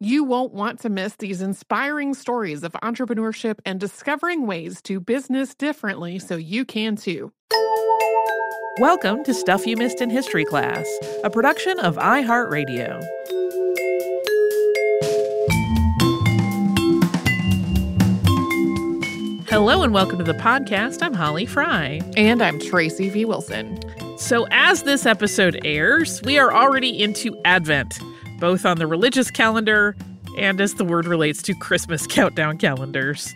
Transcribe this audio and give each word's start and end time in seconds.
You 0.00 0.24
won't 0.24 0.52
want 0.52 0.80
to 0.80 0.90
miss 0.90 1.16
these 1.16 1.40
inspiring 1.40 2.12
stories 2.12 2.62
of 2.62 2.72
entrepreneurship 2.82 3.60
and 3.64 3.80
discovering 3.80 4.46
ways 4.46 4.82
to 4.82 5.00
business 5.00 5.54
differently 5.54 6.18
so 6.18 6.36
you 6.36 6.66
can 6.66 6.96
too. 6.96 7.32
Welcome 8.78 9.24
to 9.24 9.32
Stuff 9.32 9.66
You 9.66 9.74
Missed 9.78 10.02
in 10.02 10.10
History 10.10 10.44
Class, 10.44 10.86
a 11.24 11.30
production 11.30 11.80
of 11.80 11.96
iHeartRadio. 11.96 13.02
Hello 19.48 19.82
and 19.82 19.94
welcome 19.94 20.18
to 20.18 20.24
the 20.24 20.34
podcast. 20.38 21.02
I'm 21.02 21.14
Holly 21.14 21.46
Fry. 21.46 22.02
And 22.18 22.42
I'm 22.42 22.60
Tracy 22.60 23.08
V. 23.08 23.24
Wilson. 23.24 23.80
So, 24.18 24.46
as 24.50 24.82
this 24.82 25.06
episode 25.06 25.58
airs, 25.64 26.20
we 26.22 26.38
are 26.38 26.52
already 26.54 27.02
into 27.02 27.40
Advent, 27.46 27.98
both 28.38 28.64
on 28.64 28.78
the 28.78 28.86
religious 28.86 29.30
calendar 29.30 29.96
and 30.36 30.60
as 30.60 30.74
the 30.74 30.84
word 30.84 31.06
relates 31.06 31.42
to 31.42 31.54
Christmas 31.54 32.06
countdown 32.08 32.58
calendars. 32.58 33.34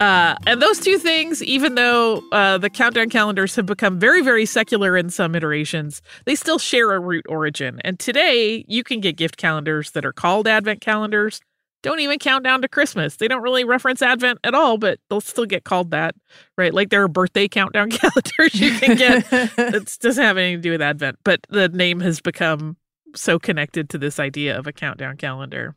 Uh, 0.00 0.34
and 0.46 0.60
those 0.60 0.80
two 0.80 0.98
things, 0.98 1.42
even 1.42 1.76
though 1.76 2.22
uh, 2.32 2.58
the 2.58 2.68
countdown 2.68 3.08
calendars 3.08 3.54
have 3.54 3.66
become 3.66 3.98
very, 3.98 4.22
very 4.22 4.44
secular 4.44 4.96
in 4.96 5.10
some 5.10 5.34
iterations, 5.34 6.02
they 6.24 6.34
still 6.34 6.58
share 6.58 6.92
a 6.92 6.98
root 6.98 7.24
origin. 7.28 7.80
And 7.84 7.98
today, 7.98 8.64
you 8.66 8.82
can 8.82 9.00
get 9.00 9.16
gift 9.16 9.36
calendars 9.36 9.92
that 9.92 10.04
are 10.04 10.12
called 10.12 10.48
Advent 10.48 10.80
calendars. 10.80 11.40
Don't 11.82 12.00
even 12.00 12.18
count 12.18 12.44
down 12.44 12.62
to 12.62 12.68
Christmas. 12.68 13.16
They 13.16 13.28
don't 13.28 13.42
really 13.42 13.64
reference 13.64 14.02
Advent 14.02 14.38
at 14.44 14.54
all, 14.54 14.78
but 14.78 14.98
they'll 15.08 15.20
still 15.20 15.46
get 15.46 15.64
called 15.64 15.90
that, 15.90 16.14
right? 16.56 16.72
Like 16.72 16.90
there 16.90 17.02
are 17.02 17.08
birthday 17.08 17.48
countdown 17.48 17.90
calendars 17.90 18.60
you 18.60 18.72
can 18.78 18.96
get. 18.96 19.26
it 19.32 19.98
doesn't 20.00 20.22
have 20.22 20.36
anything 20.36 20.58
to 20.58 20.62
do 20.62 20.70
with 20.72 20.82
Advent, 20.82 21.18
but 21.24 21.40
the 21.48 21.68
name 21.68 22.00
has 22.00 22.20
become 22.20 22.76
so 23.14 23.38
connected 23.38 23.88
to 23.90 23.98
this 23.98 24.18
idea 24.18 24.58
of 24.58 24.66
a 24.66 24.72
countdown 24.72 25.16
calendar. 25.16 25.74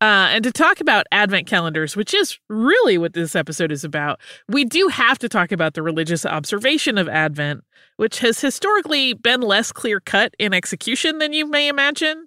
Uh, 0.00 0.28
and 0.30 0.44
to 0.44 0.52
talk 0.52 0.80
about 0.80 1.06
Advent 1.12 1.46
calendars, 1.46 1.96
which 1.96 2.12
is 2.14 2.38
really 2.48 2.98
what 2.98 3.14
this 3.14 3.34
episode 3.34 3.72
is 3.72 3.84
about, 3.84 4.20
we 4.48 4.64
do 4.64 4.88
have 4.88 5.18
to 5.18 5.28
talk 5.28 5.52
about 5.52 5.74
the 5.74 5.82
religious 5.82 6.26
observation 6.26 6.98
of 6.98 7.08
Advent, 7.08 7.64
which 7.96 8.18
has 8.18 8.40
historically 8.40 9.14
been 9.14 9.40
less 9.40 9.72
clear 9.72 10.00
cut 10.00 10.34
in 10.38 10.52
execution 10.52 11.18
than 11.18 11.32
you 11.32 11.46
may 11.46 11.68
imagine. 11.68 12.26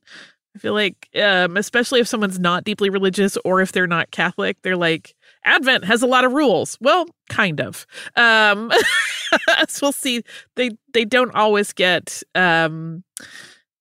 I 0.56 0.60
feel 0.60 0.74
like, 0.74 1.08
um, 1.22 1.56
especially 1.56 2.00
if 2.00 2.08
someone's 2.08 2.40
not 2.40 2.64
deeply 2.64 2.90
religious 2.90 3.38
or 3.46 3.62
if 3.62 3.74
they're 3.74 3.86
not 3.86 4.10
Catholic, 4.10 4.58
they're 4.64 4.76
like, 4.76 5.14
Advent 5.46 5.86
has 5.86 6.02
a 6.02 6.08
lot 6.08 6.26
of 6.26 6.34
rules. 6.34 6.80
Well, 6.82 7.06
kind 7.30 7.62
of. 7.62 7.86
Um, 8.16 8.72
as 9.58 9.80
we'll 9.82 9.92
see, 9.92 10.24
they 10.56 10.72
they 10.94 11.06
don't 11.06 11.34
always 11.36 11.74
get. 11.74 12.24
Um, 12.34 13.04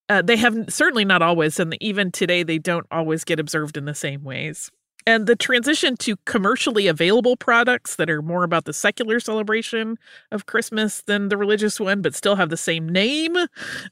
uh, 0.08 0.22
they 0.22 0.36
have 0.36 0.56
certainly 0.68 1.04
not 1.04 1.22
always, 1.22 1.58
and 1.58 1.76
even 1.80 2.10
today, 2.12 2.42
they 2.42 2.58
don't 2.58 2.86
always 2.90 3.24
get 3.24 3.40
observed 3.40 3.76
in 3.76 3.84
the 3.84 3.94
same 3.94 4.22
ways. 4.22 4.70
And 5.08 5.28
the 5.28 5.36
transition 5.36 5.96
to 5.98 6.16
commercially 6.24 6.88
available 6.88 7.36
products 7.36 7.94
that 7.94 8.10
are 8.10 8.22
more 8.22 8.42
about 8.42 8.64
the 8.64 8.72
secular 8.72 9.20
celebration 9.20 9.98
of 10.32 10.46
Christmas 10.46 11.02
than 11.02 11.28
the 11.28 11.36
religious 11.36 11.78
one, 11.78 12.02
but 12.02 12.12
still 12.12 12.34
have 12.34 12.50
the 12.50 12.56
same 12.56 12.88
name, 12.88 13.36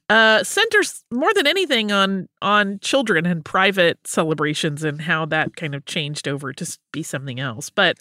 uh, 0.09 0.43
centers 0.43 1.05
more 1.13 1.33
than 1.35 1.47
anything 1.47 1.93
on 1.93 2.29
on 2.43 2.81
children 2.81 3.27
and 3.27 3.45
private 3.45 4.05
celebrations 4.05 4.83
and 4.83 5.03
how 5.03 5.25
that 5.27 5.55
kind 5.55 5.77
of 5.77 5.85
changed 5.85 6.27
over 6.27 6.53
to 6.53 6.79
be 6.93 7.05
something 7.05 7.39
else. 7.39 7.71
But 7.71 7.97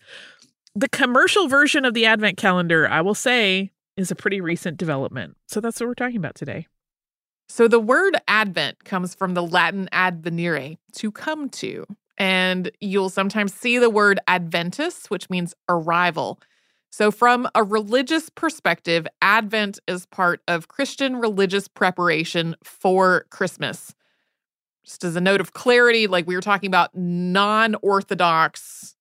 the 0.74 0.90
commercial 0.90 1.48
version 1.48 1.86
of 1.86 1.94
the 1.94 2.08
Advent 2.08 2.38
calendar, 2.38 2.90
I 2.90 3.02
will 3.02 3.14
say, 3.14 3.72
is 3.96 4.10
a 4.10 4.16
pretty 4.16 4.42
recent 4.42 4.78
development. 4.78 5.38
So 5.48 5.62
that's 5.62 5.80
what 5.80 5.86
we're 5.86 5.94
talking 5.94 6.18
about 6.18 6.34
today. 6.34 6.66
So 7.48 7.68
the 7.68 7.80
word 7.80 8.18
Advent 8.28 8.84
comes 8.84 9.14
from 9.14 9.34
the 9.34 9.44
Latin 9.44 9.90
advenire, 9.92 10.76
to 10.94 11.12
come 11.12 11.50
to. 11.50 11.86
And 12.18 12.72
you'll 12.80 13.10
sometimes 13.10 13.54
see 13.54 13.78
the 13.80 13.90
word 13.90 14.20
Adventus, 14.28 15.10
which 15.10 15.30
means 15.30 15.54
arrival. 15.68 16.40
So, 16.92 17.10
from 17.10 17.50
a 17.56 17.64
religious 17.64 18.30
perspective, 18.30 19.08
Advent 19.20 19.80
is 19.88 20.06
part 20.06 20.42
of 20.48 20.68
Christian 20.68 21.16
religious 21.16 21.68
preparation 21.68 22.56
for 22.64 23.26
Christmas. 23.32 23.96
Just 24.86 25.04
as 25.04 25.16
a 25.16 25.22
note 25.22 25.42
of 25.42 25.54
clarity, 25.54 26.06
like 26.06 26.28
we 26.28 26.36
were 26.36 26.42
talking 26.42 26.68
about 26.68 26.96
non 26.96 27.76
Orthodox, 27.82 28.96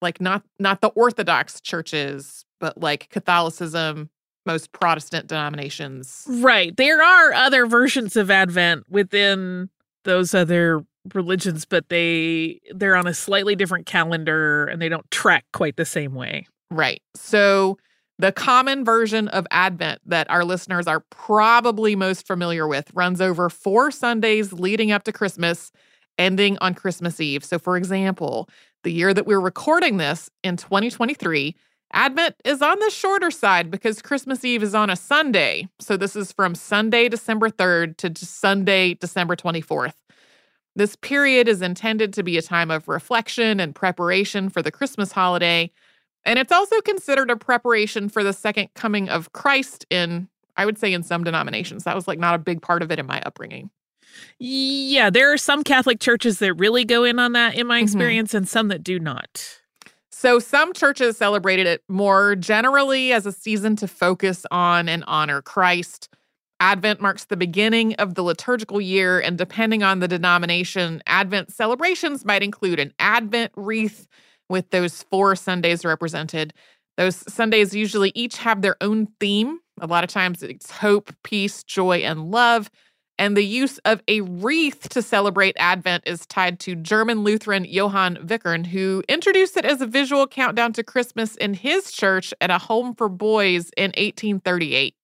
like 0.00 0.20
not 0.20 0.44
not 0.60 0.80
the 0.80 0.90
Orthodox 0.90 1.60
churches, 1.60 2.44
but 2.60 2.78
like 2.78 3.08
Catholicism, 3.10 4.10
most 4.46 4.72
Protestant 4.72 5.28
denominations. 5.28 6.24
Right. 6.28 6.76
There 6.76 7.02
are 7.02 7.32
other 7.32 7.66
versions 7.66 8.16
of 8.16 8.30
Advent 8.30 8.84
within 8.88 9.70
those 10.04 10.34
other 10.34 10.84
religions, 11.12 11.64
but 11.64 11.88
they 11.88 12.60
they're 12.74 12.96
on 12.96 13.06
a 13.06 13.14
slightly 13.14 13.54
different 13.54 13.86
calendar 13.86 14.66
and 14.66 14.80
they 14.80 14.88
don't 14.88 15.10
track 15.10 15.44
quite 15.52 15.76
the 15.76 15.84
same 15.84 16.14
way. 16.14 16.46
Right. 16.70 17.02
So 17.14 17.78
the 18.18 18.32
common 18.32 18.84
version 18.84 19.28
of 19.28 19.46
Advent 19.50 20.00
that 20.06 20.30
our 20.30 20.44
listeners 20.44 20.86
are 20.86 21.00
probably 21.10 21.96
most 21.96 22.26
familiar 22.26 22.68
with 22.68 22.90
runs 22.94 23.20
over 23.20 23.50
four 23.50 23.90
Sundays 23.90 24.52
leading 24.52 24.92
up 24.92 25.02
to 25.04 25.12
Christmas, 25.12 25.72
ending 26.18 26.56
on 26.60 26.74
Christmas 26.74 27.20
Eve. 27.20 27.44
So, 27.44 27.58
for 27.58 27.76
example, 27.76 28.48
the 28.84 28.92
year 28.92 29.12
that 29.12 29.26
we're 29.26 29.40
recording 29.40 29.96
this 29.96 30.30
in 30.44 30.56
2023, 30.56 31.56
Advent 31.94 32.34
is 32.44 32.60
on 32.60 32.78
the 32.80 32.90
shorter 32.90 33.30
side 33.30 33.70
because 33.70 34.02
Christmas 34.02 34.44
Eve 34.44 34.64
is 34.64 34.74
on 34.74 34.90
a 34.90 34.96
Sunday. 34.96 35.68
So, 35.80 35.96
this 35.96 36.16
is 36.16 36.32
from 36.32 36.56
Sunday, 36.56 37.08
December 37.08 37.48
3rd 37.48 37.96
to 37.98 38.26
Sunday, 38.26 38.94
December 38.94 39.36
24th. 39.36 39.94
This 40.76 40.96
period 40.96 41.48
is 41.48 41.62
intended 41.62 42.12
to 42.14 42.24
be 42.24 42.36
a 42.36 42.42
time 42.42 42.72
of 42.72 42.88
reflection 42.88 43.60
and 43.60 43.74
preparation 43.74 44.48
for 44.48 44.60
the 44.60 44.72
Christmas 44.72 45.12
holiday. 45.12 45.70
And 46.24 46.36
it's 46.38 46.50
also 46.50 46.80
considered 46.80 47.30
a 47.30 47.36
preparation 47.36 48.08
for 48.08 48.24
the 48.24 48.32
second 48.32 48.70
coming 48.74 49.08
of 49.08 49.32
Christ 49.32 49.86
in, 49.88 50.28
I 50.56 50.66
would 50.66 50.78
say, 50.78 50.92
in 50.92 51.04
some 51.04 51.22
denominations. 51.22 51.84
That 51.84 51.94
was 51.94 52.08
like 52.08 52.18
not 52.18 52.34
a 52.34 52.38
big 52.38 52.60
part 52.60 52.82
of 52.82 52.90
it 52.90 52.98
in 52.98 53.06
my 53.06 53.22
upbringing. 53.22 53.70
Yeah, 54.40 55.10
there 55.10 55.32
are 55.32 55.38
some 55.38 55.62
Catholic 55.62 56.00
churches 56.00 56.40
that 56.40 56.54
really 56.54 56.84
go 56.84 57.04
in 57.04 57.20
on 57.20 57.32
that 57.32 57.54
in 57.54 57.68
my 57.68 57.76
mm-hmm. 57.76 57.84
experience, 57.84 58.30
mm-hmm. 58.30 58.38
and 58.38 58.48
some 58.48 58.68
that 58.68 58.82
do 58.82 58.98
not. 58.98 59.60
So, 60.16 60.38
some 60.38 60.72
churches 60.72 61.16
celebrated 61.16 61.66
it 61.66 61.82
more 61.88 62.36
generally 62.36 63.12
as 63.12 63.26
a 63.26 63.32
season 63.32 63.74
to 63.76 63.88
focus 63.88 64.46
on 64.52 64.88
and 64.88 65.02
honor 65.08 65.42
Christ. 65.42 66.08
Advent 66.60 67.00
marks 67.00 67.24
the 67.24 67.36
beginning 67.36 67.94
of 67.96 68.14
the 68.14 68.22
liturgical 68.22 68.80
year, 68.80 69.18
and 69.18 69.36
depending 69.36 69.82
on 69.82 69.98
the 69.98 70.06
denomination, 70.06 71.02
Advent 71.08 71.52
celebrations 71.52 72.24
might 72.24 72.44
include 72.44 72.78
an 72.78 72.94
Advent 73.00 73.50
wreath 73.56 74.06
with 74.48 74.70
those 74.70 75.02
four 75.02 75.34
Sundays 75.34 75.84
represented. 75.84 76.54
Those 76.96 77.16
Sundays 77.30 77.74
usually 77.74 78.12
each 78.14 78.36
have 78.36 78.62
their 78.62 78.76
own 78.80 79.08
theme, 79.18 79.58
A 79.80 79.88
lot 79.88 80.04
of 80.04 80.10
times 80.10 80.44
it's 80.44 80.70
hope, 80.70 81.12
peace, 81.24 81.64
joy, 81.64 81.98
and 81.98 82.30
love. 82.30 82.70
And 83.18 83.36
the 83.36 83.44
use 83.44 83.78
of 83.84 84.02
a 84.08 84.22
wreath 84.22 84.88
to 84.90 85.00
celebrate 85.00 85.56
Advent 85.58 86.04
is 86.06 86.26
tied 86.26 86.58
to 86.60 86.74
German 86.74 87.22
Lutheran 87.22 87.64
Johann 87.64 88.16
Wichern, 88.16 88.66
who 88.66 89.02
introduced 89.08 89.56
it 89.56 89.64
as 89.64 89.80
a 89.80 89.86
visual 89.86 90.26
countdown 90.26 90.72
to 90.72 90.82
Christmas 90.82 91.36
in 91.36 91.54
his 91.54 91.92
church 91.92 92.34
at 92.40 92.50
a 92.50 92.58
home 92.58 92.94
for 92.94 93.08
boys 93.08 93.70
in 93.76 93.90
1838. 93.90 94.94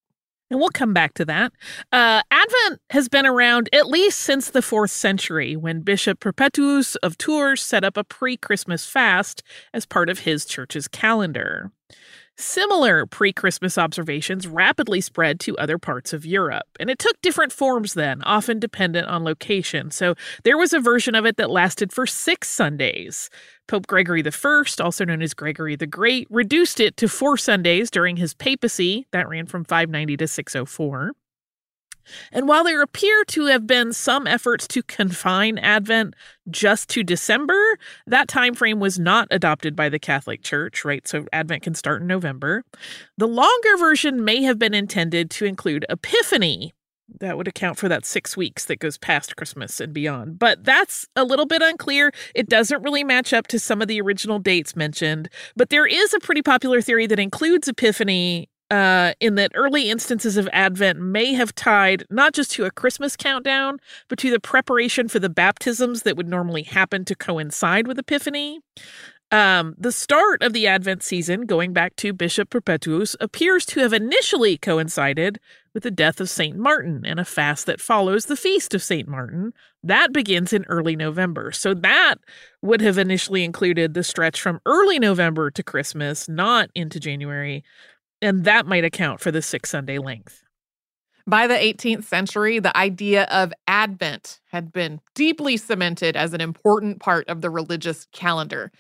And 0.50 0.58
we'll 0.58 0.70
come 0.70 0.92
back 0.92 1.14
to 1.14 1.24
that. 1.26 1.52
Uh, 1.92 2.22
Advent 2.30 2.80
has 2.90 3.08
been 3.08 3.24
around 3.24 3.68
at 3.72 3.86
least 3.86 4.18
since 4.18 4.50
the 4.50 4.62
fourth 4.62 4.90
century 4.90 5.54
when 5.54 5.82
Bishop 5.82 6.18
Perpetuus 6.18 6.96
of 6.96 7.16
Tours 7.16 7.62
set 7.62 7.84
up 7.84 7.96
a 7.96 8.02
pre 8.02 8.36
Christmas 8.36 8.84
fast 8.84 9.44
as 9.72 9.86
part 9.86 10.10
of 10.10 10.20
his 10.20 10.44
church's 10.44 10.88
calendar. 10.88 11.70
Similar 12.40 13.04
pre 13.04 13.34
Christmas 13.34 13.76
observations 13.76 14.46
rapidly 14.46 15.02
spread 15.02 15.40
to 15.40 15.58
other 15.58 15.76
parts 15.76 16.14
of 16.14 16.24
Europe, 16.24 16.66
and 16.80 16.88
it 16.88 16.98
took 16.98 17.20
different 17.20 17.52
forms 17.52 17.92
then, 17.92 18.22
often 18.22 18.58
dependent 18.58 19.08
on 19.08 19.24
location. 19.24 19.90
So 19.90 20.14
there 20.42 20.56
was 20.56 20.72
a 20.72 20.80
version 20.80 21.14
of 21.14 21.26
it 21.26 21.36
that 21.36 21.50
lasted 21.50 21.92
for 21.92 22.06
six 22.06 22.48
Sundays. 22.48 23.28
Pope 23.68 23.86
Gregory 23.86 24.24
I, 24.24 24.64
also 24.80 25.04
known 25.04 25.20
as 25.20 25.34
Gregory 25.34 25.76
the 25.76 25.86
Great, 25.86 26.28
reduced 26.30 26.80
it 26.80 26.96
to 26.96 27.08
four 27.10 27.36
Sundays 27.36 27.90
during 27.90 28.16
his 28.16 28.32
papacy, 28.32 29.06
that 29.12 29.28
ran 29.28 29.44
from 29.44 29.62
590 29.62 30.16
to 30.16 30.26
604. 30.26 31.12
And 32.32 32.48
while 32.48 32.64
there 32.64 32.82
appear 32.82 33.24
to 33.24 33.46
have 33.46 33.66
been 33.66 33.92
some 33.92 34.26
efforts 34.26 34.66
to 34.68 34.82
confine 34.82 35.58
Advent 35.58 36.14
just 36.48 36.88
to 36.90 37.02
December, 37.02 37.78
that 38.06 38.28
time 38.28 38.54
frame 38.54 38.80
was 38.80 38.98
not 38.98 39.28
adopted 39.30 39.76
by 39.76 39.88
the 39.88 39.98
Catholic 39.98 40.42
Church, 40.42 40.84
right? 40.84 41.06
So 41.06 41.26
Advent 41.32 41.62
can 41.62 41.74
start 41.74 42.02
in 42.02 42.06
November. 42.06 42.64
The 43.16 43.28
longer 43.28 43.76
version 43.78 44.24
may 44.24 44.42
have 44.42 44.58
been 44.58 44.74
intended 44.74 45.30
to 45.32 45.44
include 45.44 45.86
Epiphany. 45.88 46.72
That 47.18 47.36
would 47.36 47.48
account 47.48 47.76
for 47.76 47.88
that 47.88 48.06
six 48.06 48.36
weeks 48.36 48.66
that 48.66 48.78
goes 48.78 48.96
past 48.96 49.36
Christmas 49.36 49.80
and 49.80 49.92
beyond. 49.92 50.38
But 50.38 50.64
that's 50.64 51.08
a 51.16 51.24
little 51.24 51.46
bit 51.46 51.62
unclear. 51.62 52.12
It 52.34 52.48
doesn't 52.48 52.82
really 52.82 53.02
match 53.02 53.32
up 53.32 53.48
to 53.48 53.58
some 53.58 53.82
of 53.82 53.88
the 53.88 54.00
original 54.00 54.38
dates 54.38 54.76
mentioned. 54.76 55.28
But 55.56 55.70
there 55.70 55.86
is 55.86 56.14
a 56.14 56.20
pretty 56.20 56.42
popular 56.42 56.80
theory 56.80 57.06
that 57.08 57.18
includes 57.18 57.66
Epiphany 57.66 58.48
uh, 58.70 59.14
in 59.20 59.34
that 59.34 59.52
early 59.54 59.90
instances 59.90 60.36
of 60.36 60.48
Advent 60.52 61.00
may 61.00 61.34
have 61.34 61.54
tied 61.54 62.04
not 62.10 62.32
just 62.32 62.52
to 62.52 62.64
a 62.64 62.70
Christmas 62.70 63.16
countdown, 63.16 63.78
but 64.08 64.18
to 64.20 64.30
the 64.30 64.40
preparation 64.40 65.08
for 65.08 65.18
the 65.18 65.28
baptisms 65.28 66.02
that 66.02 66.16
would 66.16 66.28
normally 66.28 66.62
happen 66.62 67.04
to 67.04 67.14
coincide 67.14 67.86
with 67.86 67.98
Epiphany. 67.98 68.60
Um, 69.32 69.76
the 69.78 69.92
start 69.92 70.42
of 70.42 70.52
the 70.52 70.66
Advent 70.66 71.04
season, 71.04 71.46
going 71.46 71.72
back 71.72 71.94
to 71.96 72.12
Bishop 72.12 72.50
Perpetuus, 72.50 73.14
appears 73.20 73.64
to 73.66 73.80
have 73.80 73.92
initially 73.92 74.58
coincided 74.58 75.38
with 75.72 75.84
the 75.84 75.90
death 75.92 76.20
of 76.20 76.28
St. 76.28 76.56
Martin 76.56 77.02
and 77.06 77.20
a 77.20 77.24
fast 77.24 77.66
that 77.66 77.80
follows 77.80 78.26
the 78.26 78.36
feast 78.36 78.74
of 78.74 78.82
St. 78.82 79.06
Martin. 79.06 79.52
That 79.84 80.12
begins 80.12 80.52
in 80.52 80.64
early 80.64 80.96
November. 80.96 81.52
So 81.52 81.74
that 81.74 82.16
would 82.60 82.80
have 82.80 82.98
initially 82.98 83.44
included 83.44 83.94
the 83.94 84.02
stretch 84.02 84.40
from 84.40 84.60
early 84.66 84.98
November 84.98 85.48
to 85.52 85.62
Christmas, 85.62 86.28
not 86.28 86.70
into 86.74 86.98
January 86.98 87.62
and 88.22 88.44
that 88.44 88.66
might 88.66 88.84
account 88.84 89.20
for 89.20 89.30
the 89.30 89.42
six 89.42 89.70
Sunday 89.70 89.98
length. 89.98 90.42
By 91.26 91.46
the 91.46 91.54
18th 91.54 92.04
century, 92.04 92.58
the 92.58 92.76
idea 92.76 93.24
of 93.24 93.52
Advent 93.66 94.40
had 94.50 94.72
been 94.72 95.00
deeply 95.14 95.56
cemented 95.56 96.16
as 96.16 96.32
an 96.32 96.40
important 96.40 96.98
part 97.00 97.28
of 97.28 97.40
the 97.40 97.50
religious 97.50 98.06
calendar. 98.12 98.72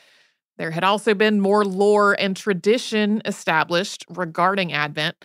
There 0.58 0.70
had 0.70 0.84
also 0.84 1.14
been 1.14 1.40
more 1.40 1.64
lore 1.64 2.14
and 2.18 2.36
tradition 2.36 3.22
established 3.24 4.04
regarding 4.08 4.72
Advent. 4.72 5.16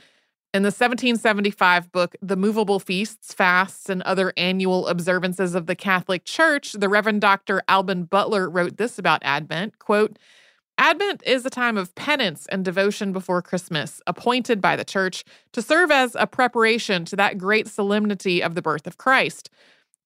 In 0.54 0.62
the 0.62 0.68
1775 0.68 1.92
book, 1.92 2.16
The 2.22 2.38
Movable 2.38 2.80
Feasts, 2.80 3.34
Fasts, 3.34 3.90
and 3.90 4.02
Other 4.04 4.32
Annual 4.38 4.88
Observances 4.88 5.54
of 5.54 5.66
the 5.66 5.76
Catholic 5.76 6.24
Church, 6.24 6.74
the 6.74 6.88
Reverend 6.88 7.20
Dr. 7.20 7.62
Alban 7.68 8.06
Butler 8.06 8.50
wrote 8.50 8.78
this 8.78 8.98
about 8.98 9.22
Advent 9.24 9.80
quote, 9.80 10.18
Advent 10.78 11.24
is 11.26 11.46
a 11.46 11.50
time 11.50 11.78
of 11.78 11.96
penance 11.96 12.46
and 12.48 12.66
devotion 12.66 13.14
before 13.14 13.42
Christmas, 13.42 14.02
appointed 14.08 14.60
by 14.60 14.76
the 14.76 14.84
church 14.84 15.24
to 15.54 15.62
serve 15.62 15.90
as 15.90 16.16
a 16.20 16.28
preparation 16.28 17.06
to 17.06 17.16
that 17.16 17.38
great 17.38 17.68
solemnity 17.68 18.44
of 18.44 18.56
the 18.56 18.62
birth 18.62 18.86
of 18.86 18.98
Christ. 18.98 19.50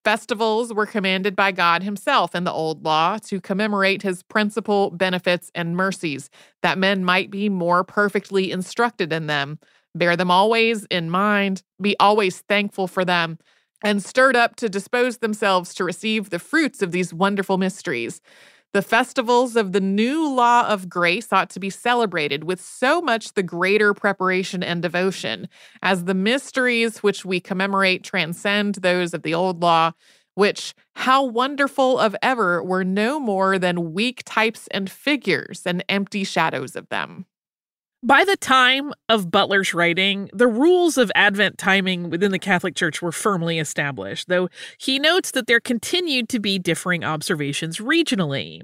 Festivals 0.05 0.71
were 0.71 0.85
commanded 0.85 1.35
by 1.35 1.51
God 1.51 1.81
Himself 1.81 2.35
in 2.35 2.43
the 2.43 2.51
Old 2.51 2.85
Law 2.85 3.17
to 3.25 3.41
commemorate 3.41 4.03
His 4.03 4.21
principal 4.21 4.91
benefits 4.91 5.49
and 5.55 5.75
mercies, 5.75 6.29
that 6.61 6.77
men 6.77 7.03
might 7.03 7.31
be 7.31 7.49
more 7.49 7.83
perfectly 7.83 8.51
instructed 8.51 9.11
in 9.11 9.25
them. 9.25 9.57
Bear 9.95 10.15
them 10.15 10.29
always 10.29 10.85
in 10.85 11.09
mind, 11.09 11.63
be 11.81 11.95
always 11.99 12.41
thankful 12.41 12.87
for 12.87 13.03
them, 13.03 13.39
and 13.83 14.03
stirred 14.03 14.35
up 14.35 14.55
to 14.57 14.69
dispose 14.69 15.17
themselves 15.17 15.73
to 15.73 15.83
receive 15.83 16.29
the 16.29 16.39
fruits 16.39 16.83
of 16.83 16.91
these 16.91 17.13
wonderful 17.13 17.57
mysteries. 17.57 18.21
The 18.71 18.81
festivals 18.83 19.55
of 19.55 19.71
the 19.71 19.81
new 19.81 20.27
law 20.29 20.67
of 20.67 20.89
grace 20.89 21.33
ought 21.33 21.49
to 21.51 21.59
be 21.59 21.71
celebrated 21.71 22.43
with 22.43 22.61
so 22.61 23.01
much 23.01 23.33
the 23.33 23.41
greater 23.41 23.95
preparation 23.95 24.61
and 24.61 24.81
devotion, 24.81 25.49
as 25.81 26.05
the 26.05 26.13
mysteries 26.13 27.01
which 27.01 27.25
we 27.25 27.39
commemorate 27.39 28.03
transcend 28.03 28.75
those 28.75 29.15
of 29.15 29.23
the 29.23 29.33
old 29.33 29.61
law, 29.61 29.93
which, 30.35 30.75
how 30.95 31.25
wonderful 31.25 31.97
of 31.97 32.15
ever, 32.21 32.63
were 32.63 32.83
no 32.83 33.19
more 33.19 33.57
than 33.57 33.91
weak 33.91 34.21
types 34.23 34.67
and 34.69 34.89
figures 34.89 35.63
and 35.65 35.83
empty 35.89 36.23
shadows 36.23 36.75
of 36.75 36.87
them. 36.89 37.25
By 38.01 38.23
the 38.23 38.37
time 38.37 38.93
of 39.09 39.29
Butler's 39.29 39.73
writing, 39.73 40.29
the 40.31 40.47
rules 40.47 40.97
of 40.97 41.11
Advent 41.15 41.57
timing 41.57 42.09
within 42.09 42.31
the 42.31 42.39
Catholic 42.39 42.73
Church 42.73 43.01
were 43.01 43.11
firmly 43.11 43.59
established, 43.59 44.29
though 44.29 44.47
he 44.77 44.99
notes 44.99 45.31
that 45.31 45.47
there 45.47 45.59
continued 45.59 46.29
to 46.29 46.39
be 46.39 46.57
differing 46.57 47.03
observations 47.03 47.79
regionally. 47.79 48.61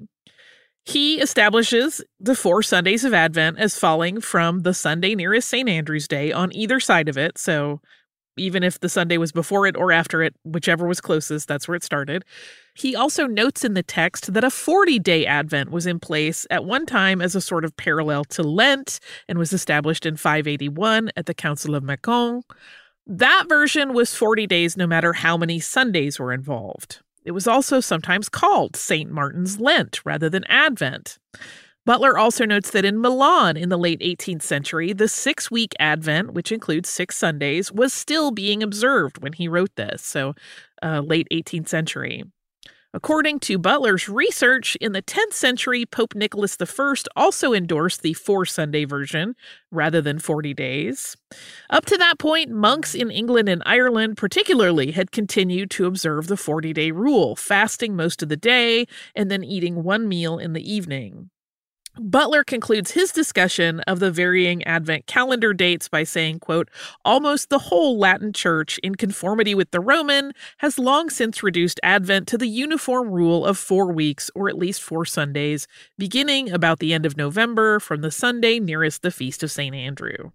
He 0.86 1.20
establishes 1.20 2.00
the 2.18 2.34
four 2.34 2.62
Sundays 2.62 3.04
of 3.04 3.12
Advent 3.12 3.58
as 3.58 3.78
falling 3.78 4.22
from 4.22 4.60
the 4.60 4.72
Sunday 4.72 5.14
nearest 5.14 5.48
St. 5.48 5.68
Andrew's 5.68 6.08
Day 6.08 6.32
on 6.32 6.54
either 6.54 6.80
side 6.80 7.08
of 7.08 7.18
it, 7.18 7.36
so 7.36 7.82
even 8.36 8.62
if 8.62 8.80
the 8.80 8.88
Sunday 8.88 9.18
was 9.18 9.32
before 9.32 9.66
it 9.66 9.76
or 9.76 9.92
after 9.92 10.22
it, 10.22 10.34
whichever 10.44 10.86
was 10.86 11.00
closest, 11.00 11.48
that's 11.48 11.66
where 11.66 11.74
it 11.74 11.84
started. 11.84 12.24
He 12.74 12.94
also 12.94 13.26
notes 13.26 13.64
in 13.64 13.74
the 13.74 13.82
text 13.82 14.34
that 14.34 14.44
a 14.44 14.50
40 14.50 14.98
day 14.98 15.24
Advent 15.26 15.70
was 15.70 15.86
in 15.86 15.98
place 15.98 16.46
at 16.50 16.64
one 16.64 16.86
time 16.86 17.22
as 17.22 17.34
a 17.34 17.40
sort 17.40 17.64
of 17.64 17.76
parallel 17.76 18.24
to 18.24 18.42
Lent 18.42 19.00
and 19.28 19.38
was 19.38 19.52
established 19.52 20.04
in 20.04 20.16
581 20.16 21.10
at 21.16 21.26
the 21.26 21.34
Council 21.34 21.74
of 21.74 21.82
Macon. 21.82 22.42
That 23.06 23.44
version 23.48 23.94
was 23.94 24.14
40 24.14 24.46
days 24.46 24.76
no 24.76 24.86
matter 24.86 25.12
how 25.12 25.36
many 25.36 25.60
Sundays 25.60 26.18
were 26.18 26.32
involved. 26.32 27.00
It 27.24 27.32
was 27.32 27.46
also 27.46 27.80
sometimes 27.80 28.28
called 28.28 28.76
St. 28.76 29.10
Martin's 29.10 29.58
Lent 29.58 30.00
rather 30.04 30.28
than 30.28 30.44
Advent. 30.44 31.18
Butler 31.86 32.18
also 32.18 32.44
notes 32.44 32.70
that 32.72 32.84
in 32.84 33.00
Milan 33.00 33.56
in 33.56 33.68
the 33.68 33.78
late 33.78 34.00
18th 34.00 34.42
century, 34.42 34.92
the 34.92 35.06
six 35.06 35.52
week 35.52 35.72
Advent, 35.78 36.32
which 36.32 36.50
includes 36.50 36.88
six 36.88 37.16
Sundays, 37.16 37.70
was 37.70 37.94
still 37.94 38.32
being 38.32 38.60
observed 38.60 39.22
when 39.22 39.32
he 39.32 39.46
wrote 39.46 39.76
this, 39.76 40.02
so 40.02 40.34
uh, 40.82 41.00
late 41.00 41.28
18th 41.30 41.68
century. 41.68 42.24
According 42.92 43.38
to 43.40 43.58
Butler's 43.58 44.08
research, 44.08 44.74
in 44.76 44.92
the 44.92 45.02
10th 45.02 45.34
century, 45.34 45.86
Pope 45.86 46.16
Nicholas 46.16 46.56
I 46.60 46.94
also 47.14 47.52
endorsed 47.52 48.02
the 48.02 48.14
four 48.14 48.46
Sunday 48.46 48.84
version 48.84 49.36
rather 49.70 50.00
than 50.00 50.18
40 50.18 50.54
days. 50.54 51.16
Up 51.70 51.84
to 51.86 51.96
that 51.98 52.18
point, 52.18 52.50
monks 52.50 52.96
in 52.96 53.12
England 53.12 53.48
and 53.48 53.62
Ireland, 53.64 54.16
particularly, 54.16 54.90
had 54.90 55.12
continued 55.12 55.70
to 55.72 55.86
observe 55.86 56.26
the 56.26 56.36
40 56.36 56.72
day 56.72 56.90
rule, 56.90 57.36
fasting 57.36 57.94
most 57.94 58.24
of 58.24 58.28
the 58.28 58.36
day 58.36 58.86
and 59.14 59.30
then 59.30 59.44
eating 59.44 59.84
one 59.84 60.08
meal 60.08 60.38
in 60.38 60.52
the 60.52 60.72
evening. 60.72 61.30
Butler 61.98 62.44
concludes 62.44 62.90
his 62.90 63.10
discussion 63.10 63.80
of 63.80 64.00
the 64.00 64.10
varying 64.10 64.62
Advent 64.64 65.06
calendar 65.06 65.54
dates 65.54 65.88
by 65.88 66.04
saying, 66.04 66.40
quote, 66.40 66.68
almost 67.06 67.48
the 67.48 67.58
whole 67.58 67.98
Latin 67.98 68.34
Church, 68.34 68.78
in 68.82 68.96
conformity 68.96 69.54
with 69.54 69.70
the 69.70 69.80
Roman, 69.80 70.32
has 70.58 70.78
long 70.78 71.08
since 71.08 71.42
reduced 71.42 71.80
Advent 71.82 72.28
to 72.28 72.36
the 72.36 72.48
uniform 72.48 73.10
rule 73.10 73.46
of 73.46 73.56
four 73.56 73.90
weeks, 73.90 74.30
or 74.34 74.48
at 74.48 74.58
least 74.58 74.82
four 74.82 75.06
Sundays, 75.06 75.66
beginning 75.96 76.50
about 76.50 76.80
the 76.80 76.92
end 76.92 77.06
of 77.06 77.16
November 77.16 77.80
from 77.80 78.02
the 78.02 78.10
Sunday 78.10 78.60
nearest 78.60 79.00
the 79.00 79.10
feast 79.10 79.42
of 79.42 79.50
St. 79.50 79.74
Andrew. 79.74 80.32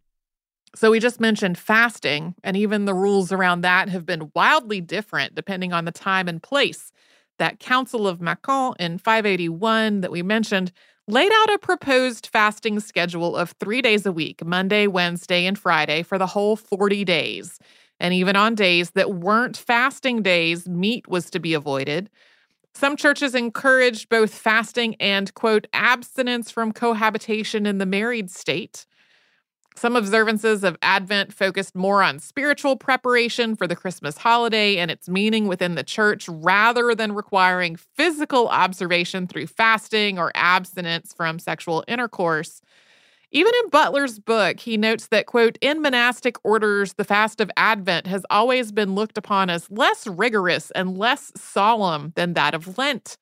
So, 0.74 0.89
we 0.89 1.00
just 1.00 1.20
mentioned 1.20 1.60
fasting, 1.60 2.34
and 2.44 2.58
even 2.58 2.86
the 2.86 2.94
rules 2.96 3.32
around 3.32 3.62
that 3.62 3.89
have 3.89 4.06
been 4.06 4.32
wildly 4.34 4.82
different 4.82 5.36
depending 5.36 5.74
on 5.74 5.86
the 5.86 5.91
time 5.91 6.27
and 6.27 6.41
place. 6.41 6.91
That 7.38 7.60
Council 7.60 8.08
of 8.08 8.22
Macon 8.22 8.74
in 8.80 8.98
581 8.98 10.01
that 10.01 10.12
we 10.12 10.24
mentioned 10.24 10.72
laid 11.12 11.32
out 11.34 11.53
a 11.53 11.60
proposed 11.60 12.27
fasting 12.27 12.80
schedule 12.80 13.36
of 13.36 13.51
three 13.60 13.82
days 13.82 14.06
a 14.06 14.13
week 14.13 14.46
Monday, 14.46 14.88
Wednesday, 14.88 15.46
and 15.46 15.60
Friday 15.60 16.03
for 16.03 16.18
the 16.18 16.25
whole 16.25 16.56
40 16.56 17.03
days. 17.03 17.60
And 18.00 18.13
even 18.13 18.38
on 18.38 18.56
days 18.56 18.91
that 18.91 19.15
weren't 19.15 19.58
fasting 19.58 20.22
days, 20.22 20.70
meat 20.70 21.10
was 21.10 21.30
to 21.32 21.39
be 21.39 21.53
avoided. 21.53 22.10
Some 22.74 22.96
churches 22.96 23.36
encouraged 23.36 24.08
both 24.08 24.34
fasting 24.34 24.96
and, 25.01 25.34
quote, 25.34 25.68
abstinence 25.74 26.50
from 26.50 26.72
cohabitation 26.72 27.65
in 27.65 27.77
the 27.77 27.86
married 27.86 28.32
state. 28.32 28.86
Some 29.75 29.96
observances 29.96 30.63
of 30.63 30.78
Advent 30.82 31.34
focused 31.34 31.75
more 31.75 32.04
on 32.04 32.20
spiritual 32.20 32.75
preparation 32.75 33.56
for 33.56 33.68
the 33.68 33.75
Christmas 33.75 34.18
holiday 34.18 34.78
and 34.78 34.92
its 34.92 35.10
meaning 35.10 35.48
within 35.48 35.75
the 35.75 35.84
church 35.84 36.28
rather 36.30 36.94
than 36.94 37.13
requiring 37.13 37.78
physical 37.78 38.48
observation 38.50 39.28
through 39.28 39.48
fasting 39.48 40.20
or 40.20 40.32
abstinence 40.36 41.13
from 41.13 41.40
sexual 41.40 41.84
intercourse. 41.88 42.62
Even 43.32 43.54
in 43.63 43.70
Butler's 43.70 44.20
book, 44.20 44.60
he 44.60 44.75
notes 44.75 45.08
that, 45.08 45.25
quote, 45.25 45.58
in 45.62 45.82
monastic 45.82 46.36
orders, 46.44 46.94
the 46.94 47.06
fast 47.06 47.40
of 47.40 47.50
Advent 47.56 48.06
has 48.06 48.25
always 48.30 48.74
been 48.74 48.94
looked 48.94 49.18
upon 49.18 49.50
as 49.50 49.72
less 49.72 50.06
rigorous 50.06 50.70
and 50.72 50.98
less 50.98 51.32
solemn 51.38 52.12
than 52.16 52.34
that 52.34 52.54
of 52.54 52.78
Lent. 52.78 53.18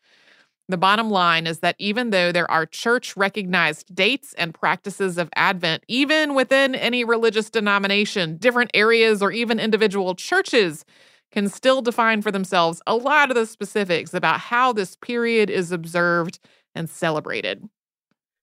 The 0.69 0.77
bottom 0.77 1.09
line 1.09 1.47
is 1.47 1.59
that 1.59 1.75
even 1.79 2.11
though 2.11 2.31
there 2.31 2.49
are 2.49 2.67
church 2.67 3.17
recognized 3.17 3.93
dates 3.95 4.35
and 4.37 4.53
practices 4.53 5.17
of 5.17 5.27
Advent, 5.35 5.83
even 5.87 6.35
within 6.35 6.75
any 6.75 7.03
religious 7.03 7.49
denomination, 7.49 8.37
different 8.37 8.69
areas 8.75 9.23
or 9.23 9.31
even 9.31 9.59
individual 9.59 10.13
churches 10.13 10.85
can 11.31 11.49
still 11.49 11.81
define 11.81 12.21
for 12.21 12.31
themselves 12.31 12.83
a 12.85 12.95
lot 12.95 13.31
of 13.31 13.35
the 13.35 13.47
specifics 13.47 14.13
about 14.13 14.39
how 14.39 14.71
this 14.71 14.95
period 14.95 15.49
is 15.49 15.71
observed 15.71 16.37
and 16.75 16.87
celebrated. 16.87 17.67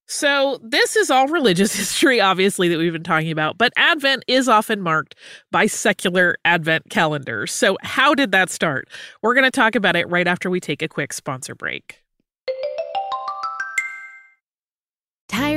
So, 0.09 0.59
this 0.65 0.97
is 0.97 1.11
all 1.11 1.29
religious 1.29 1.75
history, 1.77 2.21
obviously, 2.21 2.69
that 2.69 2.79
we've 2.79 2.93
been 2.93 3.05
talking 3.05 3.31
about, 3.31 3.57
but 3.57 3.73
Advent 3.77 4.25
is 4.27 4.49
often 4.49 4.81
marked 4.81 5.15
by 5.53 5.67
secular 5.67 6.39
Advent 6.45 6.91
calendars. 6.91 7.53
So, 7.53 7.77
how 7.83 8.15
did 8.15 8.33
that 8.33 8.51
start? 8.51 8.89
We're 9.23 9.35
going 9.35 9.45
to 9.45 9.51
talk 9.53 9.77
about 9.77 9.95
it 9.95 10.09
right 10.09 10.27
after 10.27 10.51
we 10.51 10.59
take 10.59 10.83
a 10.83 10.89
quick 10.89 11.13
sponsor 11.13 11.55
break. 11.55 12.03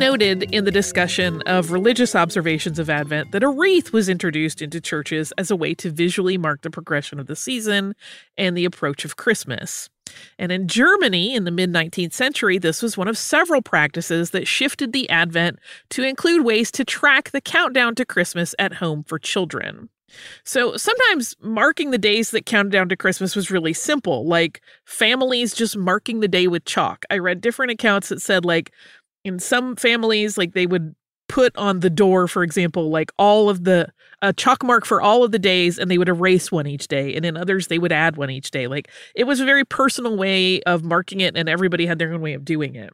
Noted 0.00 0.44
in 0.44 0.64
the 0.64 0.70
discussion 0.70 1.42
of 1.42 1.72
religious 1.72 2.16
observations 2.16 2.78
of 2.78 2.88
Advent 2.88 3.32
that 3.32 3.42
a 3.42 3.48
wreath 3.48 3.92
was 3.92 4.08
introduced 4.08 4.62
into 4.62 4.80
churches 4.80 5.30
as 5.36 5.50
a 5.50 5.56
way 5.56 5.74
to 5.74 5.90
visually 5.90 6.38
mark 6.38 6.62
the 6.62 6.70
progression 6.70 7.20
of 7.20 7.26
the 7.26 7.36
season 7.36 7.94
and 8.38 8.56
the 8.56 8.64
approach 8.64 9.04
of 9.04 9.16
Christmas. 9.16 9.90
And 10.38 10.50
in 10.50 10.68
Germany 10.68 11.34
in 11.34 11.44
the 11.44 11.50
mid 11.50 11.70
19th 11.70 12.14
century, 12.14 12.56
this 12.56 12.82
was 12.82 12.96
one 12.96 13.08
of 13.08 13.18
several 13.18 13.60
practices 13.60 14.30
that 14.30 14.48
shifted 14.48 14.94
the 14.94 15.08
Advent 15.10 15.58
to 15.90 16.02
include 16.02 16.46
ways 16.46 16.70
to 16.72 16.84
track 16.84 17.30
the 17.30 17.42
countdown 17.42 17.94
to 17.96 18.06
Christmas 18.06 18.54
at 18.58 18.76
home 18.76 19.04
for 19.04 19.18
children. 19.18 19.90
So 20.44 20.76
sometimes 20.76 21.36
marking 21.40 21.90
the 21.90 21.98
days 21.98 22.30
that 22.30 22.46
counted 22.46 22.72
down 22.72 22.88
to 22.88 22.96
Christmas 22.96 23.36
was 23.36 23.50
really 23.50 23.72
simple, 23.72 24.26
like 24.26 24.60
families 24.84 25.54
just 25.54 25.76
marking 25.76 26.20
the 26.20 26.28
day 26.28 26.46
with 26.46 26.64
chalk. 26.64 27.04
I 27.10 27.18
read 27.18 27.40
different 27.40 27.72
accounts 27.72 28.08
that 28.08 28.22
said, 28.22 28.44
like, 28.44 28.72
in 29.24 29.38
some 29.38 29.76
families, 29.76 30.38
like 30.38 30.54
they 30.54 30.66
would 30.66 30.94
put 31.28 31.56
on 31.56 31.80
the 31.80 31.90
door, 31.90 32.26
for 32.26 32.42
example, 32.42 32.90
like 32.90 33.12
all 33.18 33.48
of 33.48 33.64
the 33.64 33.88
a 34.22 34.32
chalk 34.32 34.62
mark 34.62 34.84
for 34.84 35.00
all 35.00 35.24
of 35.24 35.32
the 35.32 35.38
days 35.38 35.78
and 35.78 35.90
they 35.90 35.96
would 35.96 36.08
erase 36.08 36.52
one 36.52 36.66
each 36.66 36.88
day. 36.88 37.14
And 37.14 37.24
in 37.24 37.36
others, 37.36 37.68
they 37.68 37.78
would 37.78 37.92
add 37.92 38.16
one 38.16 38.30
each 38.30 38.50
day. 38.50 38.66
Like 38.66 38.88
it 39.14 39.24
was 39.24 39.40
a 39.40 39.44
very 39.44 39.64
personal 39.64 40.16
way 40.16 40.60
of 40.62 40.84
marking 40.84 41.20
it, 41.20 41.36
and 41.36 41.48
everybody 41.48 41.86
had 41.86 41.98
their 41.98 42.12
own 42.12 42.20
way 42.20 42.34
of 42.34 42.44
doing 42.44 42.74
it. 42.74 42.90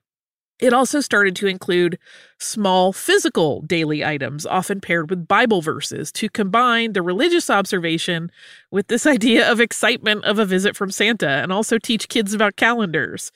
It 0.58 0.72
also 0.72 1.00
started 1.00 1.36
to 1.36 1.46
include 1.46 1.98
small 2.38 2.92
physical 2.92 3.60
daily 3.62 4.02
items, 4.02 4.46
often 4.46 4.80
paired 4.80 5.10
with 5.10 5.28
Bible 5.28 5.60
verses, 5.60 6.10
to 6.12 6.30
combine 6.30 6.94
the 6.94 7.02
religious 7.02 7.50
observation 7.50 8.30
with 8.70 8.88
this 8.88 9.06
idea 9.16 9.50
of 9.50 9.60
excitement 9.60 10.24
of 10.24 10.38
a 10.38 10.46
visit 10.46 10.74
from 10.74 10.90
Santa 10.90 11.28
and 11.28 11.52
also 11.52 11.78
teach 11.78 12.08
kids 12.08 12.32
about 12.32 12.56
calendars 12.56 13.32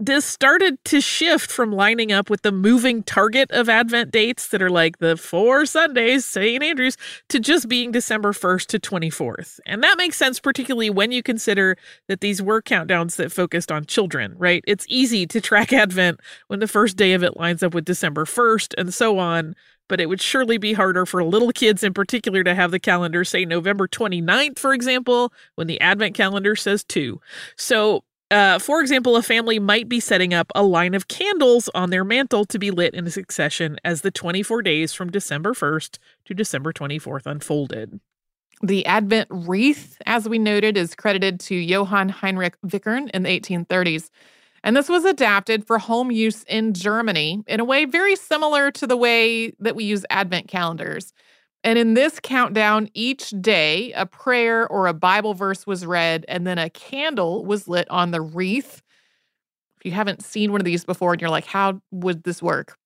this 0.00 0.24
started 0.24 0.82
to 0.84 1.00
shift 1.00 1.50
from 1.50 1.72
lining 1.72 2.12
up 2.12 2.30
with 2.30 2.42
the 2.42 2.52
moving 2.52 3.02
target 3.02 3.50
of 3.50 3.68
Advent 3.68 4.12
dates 4.12 4.48
that 4.48 4.62
are 4.62 4.70
like 4.70 4.98
the 4.98 5.16
four 5.16 5.66
Sundays, 5.66 6.24
St. 6.24 6.62
Andrews, 6.62 6.96
to 7.28 7.40
just 7.40 7.68
being 7.68 7.90
December 7.90 8.32
1st 8.32 8.66
to 8.68 8.78
24th. 8.78 9.58
And 9.66 9.82
that 9.82 9.98
makes 9.98 10.16
sense, 10.16 10.38
particularly 10.38 10.88
when 10.88 11.10
you 11.10 11.22
consider 11.22 11.76
that 12.06 12.20
these 12.20 12.40
were 12.40 12.62
countdowns 12.62 13.16
that 13.16 13.32
focused 13.32 13.72
on 13.72 13.86
children, 13.86 14.34
right? 14.38 14.62
It's 14.68 14.86
easy 14.88 15.26
to 15.26 15.40
track 15.40 15.72
Advent 15.72 16.20
when 16.46 16.60
the 16.60 16.68
first 16.68 16.96
day 16.96 17.14
of 17.14 17.24
it 17.24 17.36
lines 17.36 17.64
up 17.64 17.74
with 17.74 17.84
December 17.84 18.24
1st 18.24 18.74
and 18.78 18.94
so 18.94 19.18
on. 19.18 19.56
But 19.88 20.00
it 20.00 20.06
would 20.06 20.20
surely 20.20 20.58
be 20.58 20.74
harder 20.74 21.06
for 21.06 21.24
little 21.24 21.50
kids 21.50 21.82
in 21.82 21.94
particular 21.94 22.44
to 22.44 22.54
have 22.54 22.70
the 22.70 22.78
calendar 22.78 23.24
say 23.24 23.46
November 23.46 23.88
29th, 23.88 24.58
for 24.58 24.74
example, 24.74 25.32
when 25.54 25.66
the 25.66 25.80
Advent 25.80 26.14
calendar 26.14 26.54
says 26.54 26.84
2. 26.84 27.18
So 27.56 28.04
uh, 28.30 28.58
for 28.58 28.80
example, 28.80 29.16
a 29.16 29.22
family 29.22 29.58
might 29.58 29.88
be 29.88 30.00
setting 30.00 30.34
up 30.34 30.50
a 30.54 30.62
line 30.62 30.94
of 30.94 31.08
candles 31.08 31.70
on 31.74 31.90
their 31.90 32.04
mantle 32.04 32.44
to 32.44 32.58
be 32.58 32.70
lit 32.70 32.94
in 32.94 33.08
succession 33.10 33.78
as 33.84 34.02
the 34.02 34.10
24 34.10 34.62
days 34.62 34.92
from 34.92 35.10
December 35.10 35.54
1st 35.54 35.98
to 36.26 36.34
December 36.34 36.72
24th 36.72 37.26
unfolded. 37.26 38.00
The 38.62 38.84
Advent 38.86 39.28
wreath, 39.30 39.96
as 40.04 40.28
we 40.28 40.38
noted, 40.38 40.76
is 40.76 40.94
credited 40.94 41.40
to 41.40 41.54
Johann 41.54 42.08
Heinrich 42.08 42.56
Wichern 42.66 43.08
in 43.14 43.22
the 43.22 43.40
1830s. 43.40 44.10
And 44.64 44.76
this 44.76 44.88
was 44.88 45.04
adapted 45.04 45.64
for 45.64 45.78
home 45.78 46.10
use 46.10 46.42
in 46.44 46.74
Germany 46.74 47.42
in 47.46 47.60
a 47.60 47.64
way 47.64 47.84
very 47.84 48.16
similar 48.16 48.70
to 48.72 48.86
the 48.86 48.96
way 48.96 49.52
that 49.60 49.76
we 49.76 49.84
use 49.84 50.04
Advent 50.10 50.48
calendars. 50.48 51.12
And 51.64 51.78
in 51.78 51.94
this 51.94 52.20
countdown, 52.22 52.88
each 52.94 53.30
day 53.40 53.92
a 53.92 54.06
prayer 54.06 54.66
or 54.68 54.86
a 54.86 54.94
Bible 54.94 55.34
verse 55.34 55.66
was 55.66 55.84
read, 55.84 56.24
and 56.28 56.46
then 56.46 56.58
a 56.58 56.70
candle 56.70 57.44
was 57.44 57.66
lit 57.66 57.90
on 57.90 58.10
the 58.10 58.20
wreath. 58.20 58.82
If 59.78 59.84
you 59.84 59.92
haven't 59.92 60.22
seen 60.22 60.52
one 60.52 60.60
of 60.60 60.64
these 60.64 60.84
before 60.84 61.12
and 61.12 61.20
you're 61.20 61.30
like, 61.30 61.46
how 61.46 61.80
would 61.90 62.22
this 62.22 62.42
work? 62.42 62.76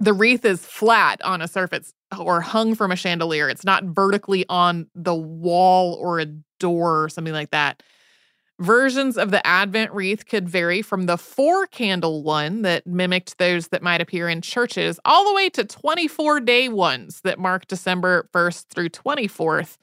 The 0.00 0.12
wreath 0.12 0.44
is 0.44 0.66
flat 0.66 1.22
on 1.22 1.40
a 1.40 1.48
surface 1.48 1.92
or 2.18 2.40
hung 2.40 2.74
from 2.74 2.90
a 2.90 2.96
chandelier. 2.96 3.48
It's 3.48 3.64
not 3.64 3.84
vertically 3.84 4.44
on 4.48 4.88
the 4.94 5.14
wall 5.14 5.94
or 5.94 6.18
a 6.18 6.26
door 6.58 7.04
or 7.04 7.08
something 7.08 7.32
like 7.32 7.50
that. 7.50 7.82
Versions 8.62 9.18
of 9.18 9.32
the 9.32 9.44
Advent 9.44 9.90
wreath 9.90 10.24
could 10.24 10.48
vary 10.48 10.82
from 10.82 11.06
the 11.06 11.18
four 11.18 11.66
candle 11.66 12.22
one 12.22 12.62
that 12.62 12.86
mimicked 12.86 13.38
those 13.38 13.66
that 13.68 13.82
might 13.82 14.00
appear 14.00 14.28
in 14.28 14.40
churches, 14.40 15.00
all 15.04 15.26
the 15.26 15.34
way 15.34 15.50
to 15.50 15.64
24 15.64 16.38
day 16.38 16.68
ones 16.68 17.22
that 17.22 17.40
mark 17.40 17.66
December 17.66 18.28
1st 18.32 18.66
through 18.68 18.90
24th. 18.90 19.78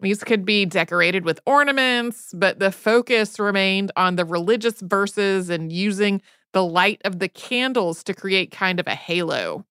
These 0.00 0.24
could 0.24 0.44
be 0.44 0.64
decorated 0.64 1.24
with 1.24 1.38
ornaments, 1.46 2.32
but 2.34 2.58
the 2.58 2.72
focus 2.72 3.38
remained 3.38 3.92
on 3.94 4.16
the 4.16 4.24
religious 4.24 4.80
verses 4.80 5.48
and 5.48 5.70
using 5.70 6.20
the 6.52 6.64
light 6.64 7.00
of 7.04 7.20
the 7.20 7.28
candles 7.28 8.02
to 8.02 8.14
create 8.14 8.50
kind 8.50 8.80
of 8.80 8.88
a 8.88 8.96
halo. 8.96 9.64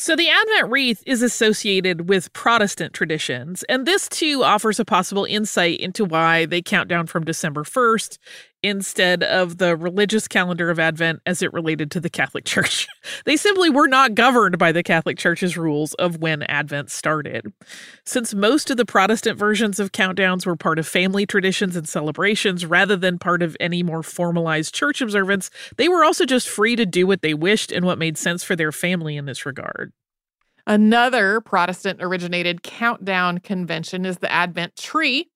So 0.00 0.14
the 0.14 0.28
Advent 0.30 0.70
wreath 0.70 1.02
is 1.06 1.22
associated 1.22 2.08
with 2.08 2.32
Protestant 2.32 2.94
traditions, 2.94 3.64
and 3.64 3.84
this 3.84 4.08
too 4.08 4.44
offers 4.44 4.78
a 4.78 4.84
possible 4.84 5.24
insight 5.24 5.80
into 5.80 6.04
why 6.04 6.46
they 6.46 6.62
count 6.62 6.88
down 6.88 7.08
from 7.08 7.24
December 7.24 7.64
1st 7.64 8.18
instead 8.62 9.22
of 9.22 9.58
the 9.58 9.76
religious 9.76 10.26
calendar 10.26 10.70
of 10.70 10.78
Advent 10.78 11.20
as 11.26 11.42
it 11.42 11.52
related 11.52 11.90
to 11.92 12.00
the 12.00 12.10
Catholic 12.10 12.44
Church. 12.46 12.86
they 13.24 13.36
simply 13.36 13.70
were 13.70 13.88
not 13.88 14.14
governed 14.14 14.58
by 14.58 14.72
the 14.72 14.82
Catholic 14.82 15.18
Church's 15.18 15.56
rules 15.56 15.94
of 15.94 16.18
when 16.18 16.42
Advent 16.44 16.90
started. 16.90 17.52
Since 18.04 18.34
most 18.34 18.70
of 18.70 18.76
the 18.76 18.86
Protestant 18.86 19.38
versions 19.38 19.78
of 19.78 19.92
countdowns 19.92 20.46
were 20.46 20.56
part 20.56 20.78
of 20.78 20.86
family 20.86 21.26
traditions 21.26 21.76
and 21.76 21.88
celebrations 21.88 22.66
rather 22.66 22.96
than 22.96 23.18
part 23.18 23.42
of 23.42 23.56
any 23.60 23.82
more 23.82 24.02
formalized 24.02 24.74
church 24.74 25.00
observance, 25.00 25.50
they 25.76 25.88
were 25.88 26.04
also 26.04 26.24
just 26.24 26.48
free 26.48 26.76
to 26.76 26.86
do 26.86 27.06
what 27.06 27.22
they 27.22 27.34
wished 27.34 27.72
and 27.72 27.84
what 27.84 27.98
made 27.98 28.18
sense 28.18 28.42
for 28.42 28.56
their 28.56 28.72
family 28.72 29.16
in 29.16 29.26
this 29.26 29.46
regard. 29.46 29.92
Another 30.66 31.40
Protestant 31.40 32.00
originated 32.02 32.62
countdown 32.62 33.38
convention 33.38 34.04
is 34.04 34.18
the 34.18 34.30
Advent 34.30 34.76
tree, 34.76 35.30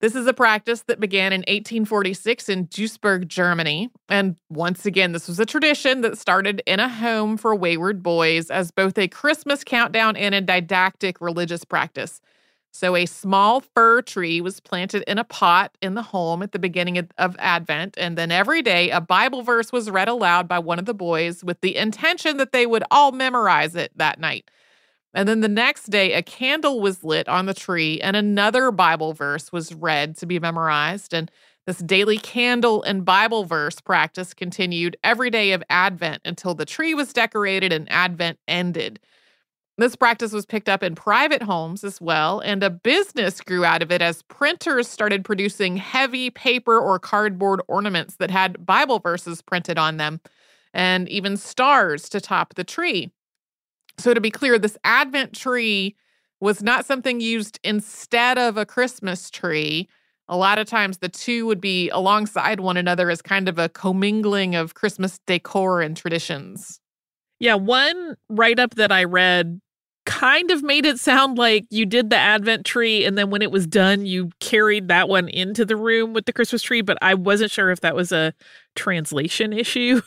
this 0.00 0.14
is 0.14 0.26
a 0.26 0.34
practice 0.34 0.82
that 0.88 1.00
began 1.00 1.32
in 1.32 1.40
1846 1.40 2.48
in 2.48 2.66
Duisburg, 2.66 3.28
Germany. 3.28 3.90
And 4.08 4.36
once 4.50 4.84
again, 4.84 5.12
this 5.12 5.26
was 5.26 5.40
a 5.40 5.46
tradition 5.46 6.02
that 6.02 6.18
started 6.18 6.62
in 6.66 6.80
a 6.80 6.88
home 6.88 7.36
for 7.38 7.54
wayward 7.54 8.02
boys 8.02 8.50
as 8.50 8.70
both 8.70 8.98
a 8.98 9.08
Christmas 9.08 9.64
countdown 9.64 10.16
and 10.16 10.34
a 10.34 10.40
didactic 10.40 11.20
religious 11.20 11.64
practice. 11.64 12.20
So, 12.72 12.94
a 12.94 13.06
small 13.06 13.60
fir 13.62 14.02
tree 14.02 14.42
was 14.42 14.60
planted 14.60 15.02
in 15.06 15.18
a 15.18 15.24
pot 15.24 15.74
in 15.80 15.94
the 15.94 16.02
home 16.02 16.42
at 16.42 16.52
the 16.52 16.58
beginning 16.58 17.08
of 17.16 17.34
Advent. 17.38 17.94
And 17.96 18.18
then 18.18 18.30
every 18.30 18.60
day, 18.60 18.90
a 18.90 19.00
Bible 19.00 19.40
verse 19.40 19.72
was 19.72 19.90
read 19.90 20.08
aloud 20.08 20.46
by 20.46 20.58
one 20.58 20.78
of 20.78 20.84
the 20.84 20.92
boys 20.92 21.42
with 21.42 21.58
the 21.62 21.74
intention 21.74 22.36
that 22.36 22.52
they 22.52 22.66
would 22.66 22.84
all 22.90 23.12
memorize 23.12 23.74
it 23.74 23.92
that 23.96 24.20
night. 24.20 24.50
And 25.14 25.28
then 25.28 25.40
the 25.40 25.48
next 25.48 25.84
day, 25.84 26.12
a 26.12 26.22
candle 26.22 26.80
was 26.80 27.02
lit 27.02 27.28
on 27.28 27.46
the 27.46 27.54
tree 27.54 28.00
and 28.00 28.16
another 28.16 28.70
Bible 28.70 29.12
verse 29.14 29.50
was 29.50 29.74
read 29.74 30.16
to 30.18 30.26
be 30.26 30.38
memorized. 30.38 31.14
And 31.14 31.30
this 31.66 31.78
daily 31.78 32.18
candle 32.18 32.82
and 32.82 33.04
Bible 33.04 33.44
verse 33.44 33.80
practice 33.80 34.34
continued 34.34 34.96
every 35.02 35.30
day 35.30 35.52
of 35.52 35.64
Advent 35.68 36.22
until 36.24 36.54
the 36.54 36.66
tree 36.66 36.94
was 36.94 37.12
decorated 37.12 37.72
and 37.72 37.90
Advent 37.90 38.38
ended. 38.46 39.00
This 39.78 39.96
practice 39.96 40.32
was 40.32 40.46
picked 40.46 40.70
up 40.70 40.82
in 40.82 40.94
private 40.94 41.42
homes 41.42 41.84
as 41.84 42.00
well, 42.00 42.40
and 42.40 42.62
a 42.62 42.70
business 42.70 43.42
grew 43.42 43.62
out 43.64 43.82
of 43.82 43.92
it 43.92 44.00
as 44.00 44.22
printers 44.22 44.88
started 44.88 45.22
producing 45.22 45.76
heavy 45.76 46.30
paper 46.30 46.78
or 46.78 46.98
cardboard 46.98 47.60
ornaments 47.68 48.16
that 48.16 48.30
had 48.30 48.64
Bible 48.64 49.00
verses 49.00 49.42
printed 49.42 49.76
on 49.76 49.98
them, 49.98 50.20
and 50.72 51.08
even 51.10 51.36
stars 51.36 52.08
to 52.08 52.22
top 52.22 52.54
the 52.54 52.64
tree. 52.64 53.10
So, 53.98 54.14
to 54.14 54.20
be 54.20 54.30
clear, 54.30 54.58
this 54.58 54.76
Advent 54.84 55.32
tree 55.32 55.96
was 56.40 56.62
not 56.62 56.84
something 56.84 57.20
used 57.20 57.58
instead 57.64 58.38
of 58.38 58.56
a 58.56 58.66
Christmas 58.66 59.30
tree. 59.30 59.88
A 60.28 60.36
lot 60.36 60.58
of 60.58 60.66
times 60.66 60.98
the 60.98 61.08
two 61.08 61.46
would 61.46 61.60
be 61.60 61.88
alongside 61.90 62.60
one 62.60 62.76
another 62.76 63.10
as 63.10 63.22
kind 63.22 63.48
of 63.48 63.58
a 63.58 63.68
commingling 63.68 64.54
of 64.54 64.74
Christmas 64.74 65.18
decor 65.26 65.80
and 65.80 65.96
traditions. 65.96 66.80
Yeah, 67.38 67.54
one 67.54 68.16
write 68.28 68.58
up 68.58 68.74
that 68.74 68.90
I 68.92 69.04
read 69.04 69.60
kind 70.04 70.50
of 70.50 70.62
made 70.62 70.86
it 70.86 70.98
sound 70.98 71.36
like 71.36 71.66
you 71.70 71.84
did 71.84 72.10
the 72.10 72.16
Advent 72.16 72.64
tree 72.64 73.04
and 73.04 73.18
then 73.18 73.28
when 73.30 73.42
it 73.42 73.50
was 73.50 73.66
done, 73.66 74.06
you 74.06 74.30
carried 74.40 74.88
that 74.88 75.08
one 75.08 75.28
into 75.28 75.64
the 75.64 75.76
room 75.76 76.12
with 76.12 76.26
the 76.26 76.32
Christmas 76.32 76.62
tree, 76.62 76.80
but 76.80 76.96
I 77.02 77.14
wasn't 77.14 77.50
sure 77.50 77.70
if 77.70 77.80
that 77.80 77.96
was 77.96 78.12
a 78.12 78.32
translation 78.76 79.52
issue. 79.52 80.00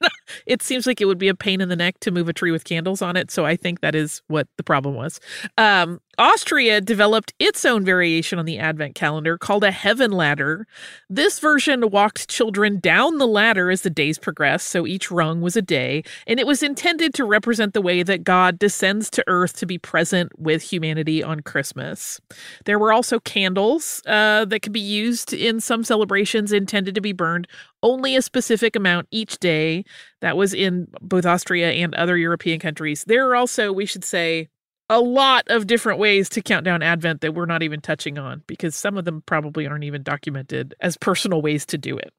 it 0.46 0.62
seems 0.62 0.86
like 0.86 1.00
it 1.00 1.06
would 1.06 1.18
be 1.18 1.28
a 1.28 1.34
pain 1.34 1.60
in 1.60 1.68
the 1.68 1.76
neck 1.76 2.00
to 2.00 2.10
move 2.10 2.28
a 2.28 2.32
tree 2.32 2.50
with 2.50 2.64
candles 2.64 3.02
on 3.02 3.16
it. 3.16 3.30
So 3.30 3.44
I 3.44 3.56
think 3.56 3.80
that 3.80 3.94
is 3.94 4.22
what 4.28 4.48
the 4.56 4.62
problem 4.62 4.94
was. 4.94 5.20
Um, 5.58 6.00
Austria 6.18 6.80
developed 6.80 7.34
its 7.38 7.64
own 7.64 7.84
variation 7.84 8.38
on 8.38 8.46
the 8.46 8.58
Advent 8.58 8.94
calendar 8.94 9.36
called 9.36 9.64
a 9.64 9.70
heaven 9.70 10.10
ladder. 10.10 10.66
This 11.10 11.38
version 11.38 11.90
walked 11.90 12.28
children 12.28 12.80
down 12.80 13.18
the 13.18 13.26
ladder 13.26 13.70
as 13.70 13.82
the 13.82 13.90
days 13.90 14.18
progressed, 14.18 14.68
so 14.68 14.86
each 14.86 15.10
rung 15.10 15.40
was 15.42 15.56
a 15.56 15.62
day, 15.62 16.02
and 16.26 16.40
it 16.40 16.46
was 16.46 16.62
intended 16.62 17.12
to 17.14 17.24
represent 17.24 17.74
the 17.74 17.82
way 17.82 18.02
that 18.02 18.24
God 18.24 18.58
descends 18.58 19.10
to 19.10 19.24
earth 19.26 19.58
to 19.58 19.66
be 19.66 19.78
present 19.78 20.38
with 20.38 20.62
humanity 20.62 21.22
on 21.22 21.40
Christmas. 21.40 22.20
There 22.64 22.78
were 22.78 22.92
also 22.92 23.20
candles 23.20 24.02
uh, 24.06 24.46
that 24.46 24.60
could 24.60 24.72
be 24.72 24.80
used 24.80 25.34
in 25.34 25.60
some 25.60 25.84
celebrations 25.84 26.52
intended 26.52 26.94
to 26.94 27.00
be 27.00 27.12
burned 27.12 27.46
only 27.82 28.16
a 28.16 28.22
specific 28.22 28.74
amount 28.74 29.06
each 29.10 29.38
day. 29.38 29.84
That 30.22 30.36
was 30.36 30.54
in 30.54 30.88
both 31.00 31.26
Austria 31.26 31.72
and 31.72 31.94
other 31.94 32.16
European 32.16 32.58
countries. 32.58 33.04
There 33.04 33.28
are 33.28 33.36
also, 33.36 33.72
we 33.72 33.86
should 33.86 34.04
say, 34.04 34.48
a 34.88 35.00
lot 35.00 35.44
of 35.48 35.66
different 35.66 35.98
ways 35.98 36.28
to 36.30 36.42
count 36.42 36.64
down 36.64 36.82
Advent 36.82 37.20
that 37.20 37.34
we're 37.34 37.46
not 37.46 37.62
even 37.62 37.80
touching 37.80 38.18
on 38.18 38.42
because 38.46 38.74
some 38.74 38.96
of 38.96 39.04
them 39.04 39.22
probably 39.26 39.66
aren't 39.66 39.84
even 39.84 40.02
documented 40.02 40.74
as 40.80 40.96
personal 40.96 41.42
ways 41.42 41.66
to 41.66 41.78
do 41.78 41.98
it. 41.98 42.12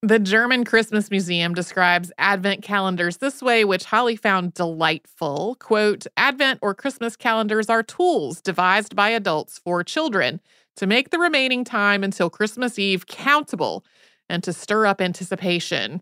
The 0.00 0.20
German 0.20 0.64
Christmas 0.64 1.10
Museum 1.10 1.54
describes 1.54 2.12
Advent 2.18 2.62
calendars 2.62 3.16
this 3.16 3.42
way, 3.42 3.64
which 3.64 3.84
Holly 3.84 4.14
found 4.14 4.54
delightful. 4.54 5.56
Quote 5.58 6.06
Advent 6.16 6.60
or 6.62 6.72
Christmas 6.72 7.16
calendars 7.16 7.68
are 7.68 7.82
tools 7.82 8.40
devised 8.40 8.94
by 8.94 9.08
adults 9.08 9.58
for 9.58 9.82
children 9.82 10.40
to 10.76 10.86
make 10.86 11.10
the 11.10 11.18
remaining 11.18 11.64
time 11.64 12.04
until 12.04 12.30
Christmas 12.30 12.78
Eve 12.78 13.08
countable 13.08 13.84
and 14.28 14.44
to 14.44 14.52
stir 14.52 14.86
up 14.86 15.00
anticipation. 15.00 16.00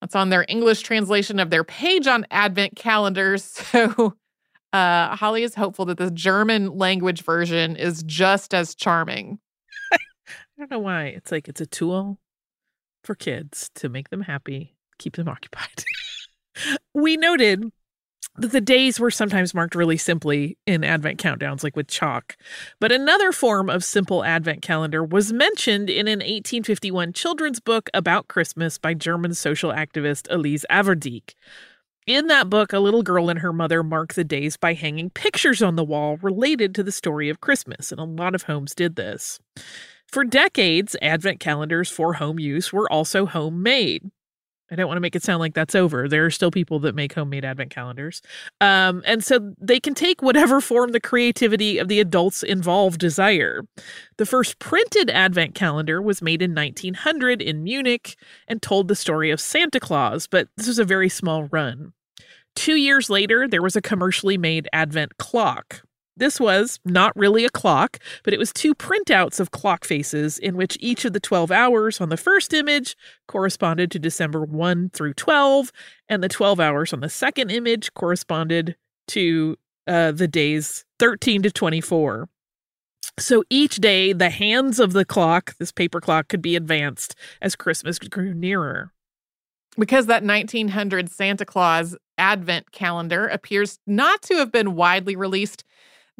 That's 0.00 0.14
on 0.16 0.30
their 0.30 0.46
English 0.48 0.80
translation 0.80 1.38
of 1.38 1.50
their 1.50 1.64
page 1.64 2.06
on 2.06 2.26
Advent 2.30 2.76
calendars. 2.76 3.60
So 3.70 4.14
uh, 4.72 5.16
Holly 5.16 5.42
is 5.42 5.56
hopeful 5.56 5.84
that 5.86 5.98
the 5.98 6.12
German 6.12 6.78
language 6.78 7.22
version 7.22 7.74
is 7.74 8.04
just 8.04 8.54
as 8.54 8.74
charming. 8.76 9.40
I 9.92 9.98
don't 10.58 10.70
know 10.70 10.78
why. 10.78 11.06
It's 11.06 11.32
like 11.32 11.48
it's 11.48 11.60
a 11.60 11.66
tool 11.66 12.20
for 13.02 13.16
kids 13.16 13.68
to 13.76 13.88
make 13.88 14.10
them 14.10 14.20
happy, 14.20 14.76
keep 14.98 15.16
them 15.16 15.28
occupied. 15.36 15.84
we 16.94 17.16
noted 17.16 17.64
the 18.36 18.60
days 18.60 18.98
were 18.98 19.10
sometimes 19.10 19.54
marked 19.54 19.74
really 19.74 19.96
simply 19.96 20.56
in 20.66 20.84
Advent 20.84 21.20
countdowns, 21.20 21.62
like 21.62 21.76
with 21.76 21.88
chalk. 21.88 22.36
But 22.80 22.92
another 22.92 23.32
form 23.32 23.68
of 23.68 23.84
simple 23.84 24.24
Advent 24.24 24.62
calendar 24.62 25.04
was 25.04 25.32
mentioned 25.32 25.90
in 25.90 26.06
an 26.08 26.20
1851 26.20 27.12
children's 27.12 27.60
book 27.60 27.90
about 27.92 28.28
Christmas 28.28 28.78
by 28.78 28.94
German 28.94 29.34
social 29.34 29.72
activist 29.72 30.26
Elise 30.30 30.64
Averdieck. 30.70 31.34
In 32.06 32.28
that 32.28 32.48
book, 32.48 32.72
a 32.72 32.78
little 32.78 33.02
girl 33.02 33.28
and 33.28 33.40
her 33.40 33.52
mother 33.52 33.82
mark 33.82 34.14
the 34.14 34.24
days 34.24 34.56
by 34.56 34.74
hanging 34.74 35.10
pictures 35.10 35.62
on 35.62 35.76
the 35.76 35.84
wall 35.84 36.16
related 36.16 36.74
to 36.74 36.82
the 36.82 36.92
story 36.92 37.28
of 37.28 37.40
Christmas, 37.40 37.92
and 37.92 38.00
a 38.00 38.04
lot 38.04 38.34
of 38.34 38.44
homes 38.44 38.74
did 38.74 38.96
this. 38.96 39.38
For 40.08 40.24
decades, 40.24 40.96
advent 41.02 41.38
calendars 41.38 41.90
for 41.90 42.14
home 42.14 42.40
use 42.40 42.72
were 42.72 42.90
also 42.90 43.26
homemade. 43.26 44.10
I 44.70 44.76
don't 44.76 44.86
want 44.86 44.96
to 44.96 45.02
make 45.02 45.16
it 45.16 45.22
sound 45.22 45.40
like 45.40 45.54
that's 45.54 45.74
over. 45.74 46.08
There 46.08 46.24
are 46.24 46.30
still 46.30 46.50
people 46.50 46.78
that 46.80 46.94
make 46.94 47.12
homemade 47.12 47.44
advent 47.44 47.70
calendars. 47.70 48.22
Um, 48.60 49.02
and 49.04 49.24
so 49.24 49.54
they 49.60 49.80
can 49.80 49.94
take 49.94 50.22
whatever 50.22 50.60
form 50.60 50.92
the 50.92 51.00
creativity 51.00 51.78
of 51.78 51.88
the 51.88 51.98
adults 51.98 52.42
involved 52.42 53.00
desire. 53.00 53.62
The 54.16 54.26
first 54.26 54.58
printed 54.60 55.10
advent 55.10 55.54
calendar 55.54 56.00
was 56.00 56.22
made 56.22 56.40
in 56.40 56.54
1900 56.54 57.42
in 57.42 57.64
Munich 57.64 58.16
and 58.46 58.62
told 58.62 58.86
the 58.86 58.94
story 58.94 59.30
of 59.30 59.40
Santa 59.40 59.80
Claus, 59.80 60.26
but 60.26 60.48
this 60.56 60.68
was 60.68 60.78
a 60.78 60.84
very 60.84 61.08
small 61.08 61.44
run. 61.44 61.92
Two 62.54 62.76
years 62.76 63.10
later, 63.10 63.48
there 63.48 63.62
was 63.62 63.76
a 63.76 63.82
commercially 63.82 64.36
made 64.38 64.68
advent 64.72 65.18
clock. 65.18 65.82
This 66.20 66.38
was 66.38 66.78
not 66.84 67.16
really 67.16 67.46
a 67.46 67.50
clock, 67.50 67.98
but 68.24 68.34
it 68.34 68.38
was 68.38 68.52
two 68.52 68.74
printouts 68.74 69.40
of 69.40 69.52
clock 69.52 69.86
faces 69.86 70.38
in 70.38 70.54
which 70.54 70.76
each 70.78 71.06
of 71.06 71.14
the 71.14 71.18
12 71.18 71.50
hours 71.50 71.98
on 71.98 72.10
the 72.10 72.18
first 72.18 72.52
image 72.52 72.94
corresponded 73.26 73.90
to 73.90 73.98
December 73.98 74.44
1 74.44 74.90
through 74.90 75.14
12, 75.14 75.72
and 76.10 76.22
the 76.22 76.28
12 76.28 76.60
hours 76.60 76.92
on 76.92 77.00
the 77.00 77.08
second 77.08 77.50
image 77.50 77.94
corresponded 77.94 78.76
to 79.08 79.56
uh, 79.86 80.12
the 80.12 80.28
days 80.28 80.84
13 80.98 81.40
to 81.40 81.50
24. 81.50 82.28
So 83.18 83.42
each 83.48 83.76
day, 83.76 84.12
the 84.12 84.28
hands 84.28 84.78
of 84.78 84.92
the 84.92 85.06
clock, 85.06 85.56
this 85.58 85.72
paper 85.72 86.02
clock, 86.02 86.28
could 86.28 86.42
be 86.42 86.54
advanced 86.54 87.14
as 87.40 87.56
Christmas 87.56 87.98
grew 87.98 88.34
nearer. 88.34 88.92
Because 89.78 90.04
that 90.04 90.22
1900 90.22 91.10
Santa 91.10 91.46
Claus 91.46 91.96
Advent 92.18 92.72
calendar 92.72 93.26
appears 93.26 93.78
not 93.86 94.20
to 94.22 94.34
have 94.34 94.52
been 94.52 94.74
widely 94.74 95.16
released, 95.16 95.64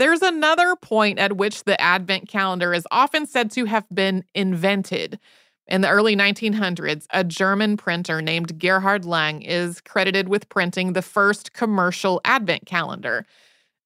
there's 0.01 0.23
another 0.23 0.77
point 0.77 1.19
at 1.19 1.37
which 1.37 1.65
the 1.65 1.79
Advent 1.81 2.29
calendar 2.29 2.73
is 2.73 2.87
often 2.91 3.27
said 3.27 3.51
to 3.53 3.67
have 3.67 3.87
been 3.93 4.25
invented. 4.35 5.19
In 5.67 5.83
the 5.83 5.91
early 5.91 6.17
1900s, 6.17 7.07
a 7.11 7.23
German 7.23 7.77
printer 7.77 8.23
named 8.23 8.59
Gerhard 8.59 9.05
Lang 9.05 9.43
is 9.43 9.81
credited 9.83 10.29
with 10.29 10.49
printing 10.49 10.95
the 10.95 11.03
first 11.03 11.53
commercial 11.53 12.21
Advent 12.25 12.67
calendar. 12.67 13.27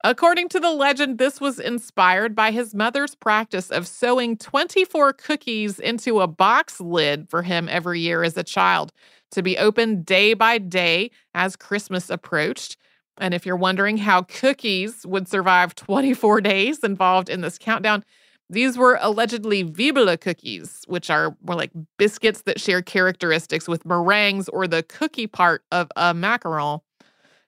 According 0.05 0.51
to 0.51 0.61
the 0.61 0.71
legend, 0.71 1.19
this 1.19 1.41
was 1.41 1.59
inspired 1.59 2.35
by 2.35 2.53
his 2.53 2.75
mother's 2.75 3.15
practice 3.15 3.71
of 3.71 3.89
sewing 3.89 4.37
24 4.37 5.15
cookies 5.15 5.81
into 5.81 6.21
a 6.21 6.27
box 6.27 6.81
lid 6.81 7.29
for 7.29 7.43
him 7.43 7.69
every 7.69 8.01
year 8.01 8.23
as 8.23 8.37
a 8.37 8.45
child 8.45 8.93
to 9.33 9.43
be 9.43 9.59
opened 9.59 10.07
day 10.07 10.35
by 10.35 10.59
day 10.59 11.11
as 11.35 11.57
Christmas 11.57 12.09
approached. 12.09 12.77
And 13.19 13.33
if 13.33 13.47
you're 13.47 13.57
wondering 13.57 13.97
how 13.99 14.23
cookies 14.23 15.07
would 15.07 15.29
survive 15.29 15.75
24 15.75 16.41
days 16.41 16.81
involved 16.81 17.29
in 17.29 17.43
this 17.43 17.59
countdown, 17.59 18.05
these 18.51 18.77
were 18.77 18.99
allegedly 19.01 19.65
Wibele 19.65 20.21
cookies, 20.21 20.83
which 20.87 21.11
are 21.11 21.37
more 21.43 21.57
like 21.57 21.71
biscuits 21.97 22.43
that 22.43 22.61
share 22.61 22.83
characteristics 22.83 23.69
with 23.69 23.87
meringues 23.87 24.49
or 24.51 24.67
the 24.67 24.83
cookie 24.83 25.27
part 25.27 25.65
of 25.73 25.89
a 25.97 26.13
macaron. 26.13 26.81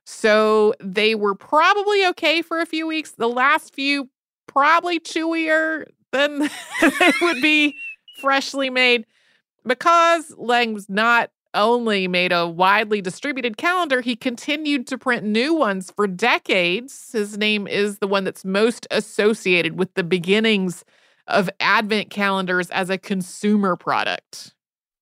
So 0.05 0.75
they 0.81 1.15
were 1.15 1.35
probably 1.35 2.07
okay 2.07 2.41
for 2.41 2.61
a 2.61 2.67
few 2.67 2.87
weeks. 2.87 3.13
The 3.13 3.29
last 3.29 3.75
few, 3.75 4.09
probably 4.47 5.01
chewier 5.01 5.85
than 6.13 6.39
they 6.81 7.13
would 7.21 7.43
be 7.43 7.75
freshly 8.21 8.71
made. 8.71 9.05
Because 9.65 10.33
Lang 10.39 10.73
was 10.73 10.89
not 10.89 11.31
only 11.57 12.07
made 12.07 12.31
a 12.33 12.47
widely 12.47 13.01
distributed 13.01 13.57
calendar, 13.57 14.01
he 14.01 14.15
continued 14.15 14.87
to 14.89 14.99
print 14.99 15.25
new 15.25 15.55
ones 15.55 15.91
for 15.91 16.07
decades. 16.07 17.11
His 17.13 17.37
name 17.37 17.67
is 17.67 17.99
the 17.99 18.07
one 18.07 18.25
that's 18.25 18.45
most 18.45 18.87
associated 18.91 19.79
with 19.79 19.93
the 19.95 20.05
beginnings 20.05 20.85
of 21.27 21.51
Advent 21.59 22.11
calendars 22.11 22.71
as 22.71 22.91
a 22.91 22.99
consumer 22.99 23.75
product. 23.75 24.53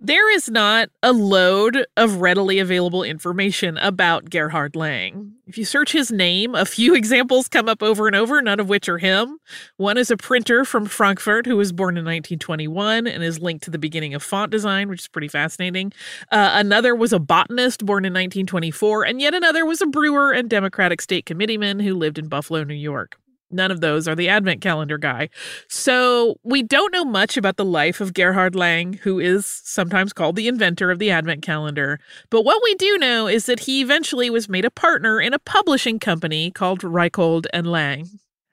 There 0.04 0.30
is 0.36 0.50
not 0.50 0.90
a 1.02 1.14
load 1.14 1.86
of 1.96 2.16
readily 2.16 2.58
available 2.58 3.02
information 3.02 3.78
about 3.78 4.28
Gerhard 4.28 4.76
Lang. 4.76 5.32
If 5.46 5.56
you 5.56 5.64
search 5.64 5.92
his 5.92 6.12
name, 6.12 6.54
a 6.54 6.66
few 6.66 6.94
examples 7.00 7.48
come 7.48 7.70
up 7.70 7.82
over 7.82 8.06
and 8.06 8.14
over, 8.14 8.42
none 8.42 8.60
of 8.60 8.68
which 8.68 8.86
are 8.86 8.98
him. 8.98 9.38
One 9.78 9.96
is 9.96 10.10
a 10.10 10.18
printer 10.18 10.66
from 10.66 10.84
Frankfurt 10.84 11.46
who 11.46 11.56
was 11.56 11.72
born 11.72 11.96
in 11.96 12.04
1921 12.04 13.06
and 13.06 13.24
is 13.24 13.40
linked 13.40 13.64
to 13.64 13.70
the 13.70 13.78
beginning 13.78 14.12
of 14.12 14.22
font 14.22 14.50
design, 14.50 14.90
which 14.90 15.00
is 15.00 15.08
pretty 15.08 15.28
fascinating. 15.28 15.90
Uh, 16.30 16.50
another 16.52 16.94
was 16.94 17.14
a 17.14 17.18
botanist 17.18 17.86
born 17.86 18.04
in 18.04 18.12
1924, 18.12 19.04
and 19.04 19.22
yet 19.22 19.32
another 19.32 19.64
was 19.64 19.80
a 19.80 19.86
brewer 19.86 20.32
and 20.32 20.50
Democratic 20.50 21.00
state 21.00 21.24
committeeman 21.24 21.80
who 21.80 21.94
lived 21.94 22.18
in 22.18 22.28
Buffalo, 22.28 22.62
New 22.62 22.74
York. 22.74 23.16
None 23.54 23.70
of 23.70 23.80
those 23.80 24.08
are 24.08 24.14
the 24.14 24.28
advent 24.28 24.60
calendar 24.60 24.98
guy. 24.98 25.28
So 25.68 26.36
we 26.42 26.62
don't 26.62 26.92
know 26.92 27.04
much 27.04 27.36
about 27.36 27.56
the 27.56 27.64
life 27.64 28.00
of 28.00 28.12
Gerhard 28.12 28.54
Lang, 28.54 28.94
who 28.94 29.18
is 29.18 29.46
sometimes 29.46 30.12
called 30.12 30.36
the 30.36 30.48
inventor 30.48 30.90
of 30.90 30.98
the 30.98 31.10
advent 31.10 31.42
calendar. 31.42 32.00
But 32.30 32.44
what 32.44 32.60
we 32.64 32.74
do 32.74 32.98
know 32.98 33.26
is 33.28 33.46
that 33.46 33.60
he 33.60 33.80
eventually 33.80 34.28
was 34.30 34.48
made 34.48 34.64
a 34.64 34.70
partner 34.70 35.20
in 35.20 35.32
a 35.32 35.38
publishing 35.38 35.98
company 35.98 36.50
called 36.50 36.80
Reichhold 36.80 37.46
and 37.52 37.66
Lang. 37.70 38.08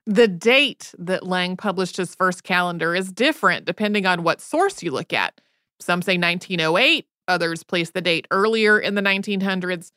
The 0.06 0.28
date 0.28 0.94
that 0.98 1.26
Lang 1.26 1.58
published 1.58 1.98
his 1.98 2.16
first 2.16 2.44
calendar 2.44 2.96
is 2.96 3.12
different 3.12 3.66
depending 3.66 4.06
on 4.06 4.24
what 4.24 4.42
source 4.42 4.82
you 4.82 4.92
look 4.92 5.14
at. 5.14 5.40
Some 5.80 6.02
say 6.02 6.18
1908, 6.18 7.06
others 7.28 7.64
place 7.64 7.92
the 7.92 8.02
date 8.02 8.28
earlier 8.32 8.80
in 8.80 8.96
the 8.96 9.02
1900s. 9.02 9.92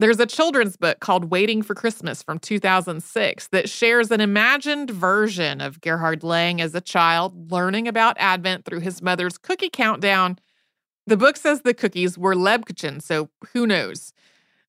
There's 0.00 0.20
a 0.20 0.26
children's 0.26 0.76
book 0.76 1.00
called 1.00 1.32
Waiting 1.32 1.60
for 1.60 1.74
Christmas 1.74 2.22
from 2.22 2.38
2006 2.38 3.48
that 3.48 3.68
shares 3.68 4.12
an 4.12 4.20
imagined 4.20 4.90
version 4.90 5.60
of 5.60 5.80
Gerhard 5.80 6.22
Lang 6.22 6.60
as 6.60 6.72
a 6.72 6.80
child 6.80 7.50
learning 7.50 7.88
about 7.88 8.16
Advent 8.20 8.64
through 8.64 8.78
his 8.78 9.02
mother's 9.02 9.38
cookie 9.38 9.70
countdown. 9.70 10.38
The 11.08 11.16
book 11.16 11.36
says 11.36 11.62
the 11.62 11.74
cookies 11.74 12.16
were 12.16 12.36
Lebkuchen, 12.36 13.02
so 13.02 13.28
who 13.52 13.66
knows? 13.66 14.12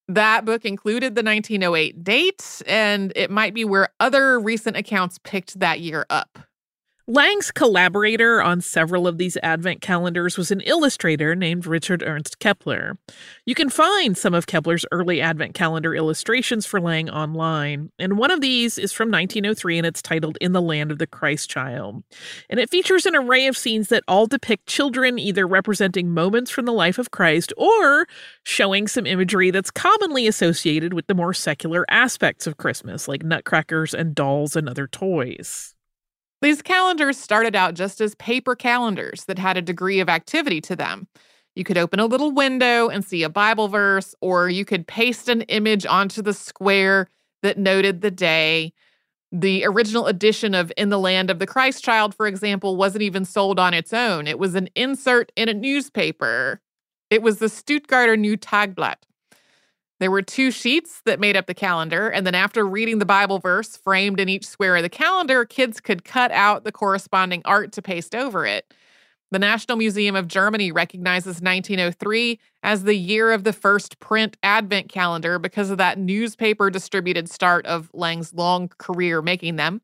That 0.08 0.46
book 0.46 0.66
included 0.66 1.14
the 1.14 1.22
1908 1.22 2.04
date, 2.04 2.64
and 2.66 3.14
it 3.16 3.30
might 3.30 3.54
be 3.54 3.64
where 3.64 3.90
other 4.00 4.40
recent 4.40 4.78
accounts 4.78 5.20
picked 5.20 5.60
that 5.60 5.80
year 5.80 6.08
up. 6.10 6.40
Lang's 7.10 7.50
collaborator 7.50 8.40
on 8.40 8.62
several 8.62 9.08
of 9.08 9.18
these 9.18 9.36
advent 9.42 9.82
calendars 9.82 10.38
was 10.38 10.52
an 10.52 10.62
illustrator 10.62 11.36
named 11.36 11.66
Richard 11.66 12.04
Ernst 12.04 12.38
Kepler. 12.38 13.00
You 13.48 13.56
can 13.56 13.72
find 13.72 14.16
some 14.16 14.36
of 14.36 14.46
Kepler's 14.46 14.86
early 14.92 15.20
advent 15.20 15.56
calendar 15.56 15.96
illustrations 15.96 16.68
for 16.68 16.80
Lang 16.80 17.10
online, 17.10 17.92
and 17.98 18.20
one 18.20 18.30
of 18.30 18.42
these 18.42 18.78
is 18.78 18.94
from 18.94 19.10
1903 19.10 19.80
and 19.80 19.88
it's 19.88 20.04
titled 20.04 20.38
In 20.40 20.52
the 20.52 20.62
Land 20.62 20.92
of 20.92 21.00
the 21.00 21.08
Christ 21.08 21.50
Child. 21.50 22.04
And 22.48 22.60
it 22.60 22.70
features 22.70 23.08
an 23.08 23.16
array 23.16 23.48
of 23.48 23.58
scenes 23.58 23.88
that 23.88 24.04
all 24.08 24.28
depict 24.28 24.68
children 24.68 25.18
either 25.18 25.48
representing 25.48 26.12
moments 26.12 26.52
from 26.52 26.66
the 26.66 26.74
life 26.74 27.00
of 27.00 27.10
Christ 27.10 27.52
or 27.58 28.08
showing 28.44 28.88
some 28.88 29.08
imagery 29.08 29.50
that's 29.50 29.72
commonly 29.72 30.28
associated 30.28 30.94
with 30.94 31.08
the 31.08 31.16
more 31.16 31.34
secular 31.34 31.88
aspects 31.90 32.46
of 32.46 32.58
Christmas, 32.58 33.08
like 33.08 33.24
nutcrackers 33.24 33.96
and 33.96 34.14
dolls 34.14 34.56
and 34.56 34.70
other 34.70 34.86
toys. 34.86 35.74
These 36.42 36.62
calendars 36.62 37.18
started 37.18 37.56
out 37.56 37.74
just 37.74 38.00
as 38.00 38.16
paper 38.16 38.56
calendars 38.56 39.26
that 39.26 39.40
had 39.40 39.58
a 39.58 39.62
degree 39.62 40.00
of 40.00 40.08
activity 40.08 40.62
to 40.62 40.76
them. 40.76 41.08
You 41.56 41.64
could 41.66 41.78
open 41.78 42.00
a 42.00 42.06
little 42.06 42.32
window 42.32 42.88
and 42.88 43.04
see 43.04 43.24
a 43.24 43.30
Bible 43.30 43.68
verse, 43.68 44.16
or 44.22 44.50
you 44.50 44.64
could 44.64 44.88
paste 44.88 45.28
an 45.28 45.42
image 45.44 45.86
onto 45.86 46.22
the 46.22 46.34
square 46.34 47.08
that 47.44 47.58
noted 47.58 48.02
the 48.02 48.12
day. 48.12 48.74
The 49.32 49.66
original 49.66 50.08
edition 50.08 50.56
of 50.56 50.72
In 50.78 50.90
the 50.90 51.00
Land 51.00 51.30
of 51.30 51.40
the 51.40 51.46
Christ 51.46 51.84
Child, 51.84 52.16
for 52.16 52.28
example, 52.28 52.78
wasn't 52.78 53.04
even 53.04 53.26
sold 53.26 53.60
on 53.60 53.74
its 53.74 53.94
own. 53.94 54.26
It 54.26 54.40
was 54.40 54.56
an 54.56 54.70
insert 54.76 55.32
in 55.36 55.50
a 55.50 55.54
newspaper. 55.54 56.62
It 57.10 57.22
was 57.22 57.40
the 57.40 57.48
Stuttgarter 57.48 58.18
Neue 58.18 58.38
Tagblatt. 58.38 59.04
There 60.00 60.12
were 60.12 60.22
two 60.22 60.50
sheets 60.50 61.02
that 61.06 61.20
made 61.20 61.36
up 61.36 61.46
the 61.46 61.54
calendar, 61.54 62.08
and 62.10 62.26
then 62.26 62.36
after 62.36 62.66
reading 62.66 63.00
the 63.00 63.06
Bible 63.06 63.40
verse 63.40 63.76
framed 63.76 64.20
in 64.20 64.30
each 64.30 64.48
square 64.48 64.78
of 64.78 64.84
the 64.84 64.90
calendar, 64.90 65.44
kids 65.44 65.82
could 65.82 66.06
cut 66.06 66.32
out 66.32 66.64
the 66.64 66.72
corresponding 66.72 67.42
art 67.44 67.74
to 67.74 67.82
paste 67.82 68.16
over 68.16 68.46
it. 68.46 68.74
The 69.32 69.40
National 69.40 69.78
Museum 69.78 70.16
of 70.16 70.28
Germany 70.28 70.72
recognizes 70.72 71.42
1903 71.42 72.40
as 72.64 72.84
the 72.84 72.96
year 72.96 73.32
of 73.32 73.44
the 73.44 73.54
first 73.54 74.00
print 74.00 74.38
advent 74.42 74.90
calendar 74.90 75.38
because 75.38 75.70
of 75.70 75.78
that 75.78 76.00
newspaper 76.00 76.70
distributed 76.70 77.30
start 77.30 77.66
of 77.68 77.92
Lang's 77.94 78.34
long 78.34 78.70
career 78.80 79.22
making 79.22 79.58
them. 79.58 79.82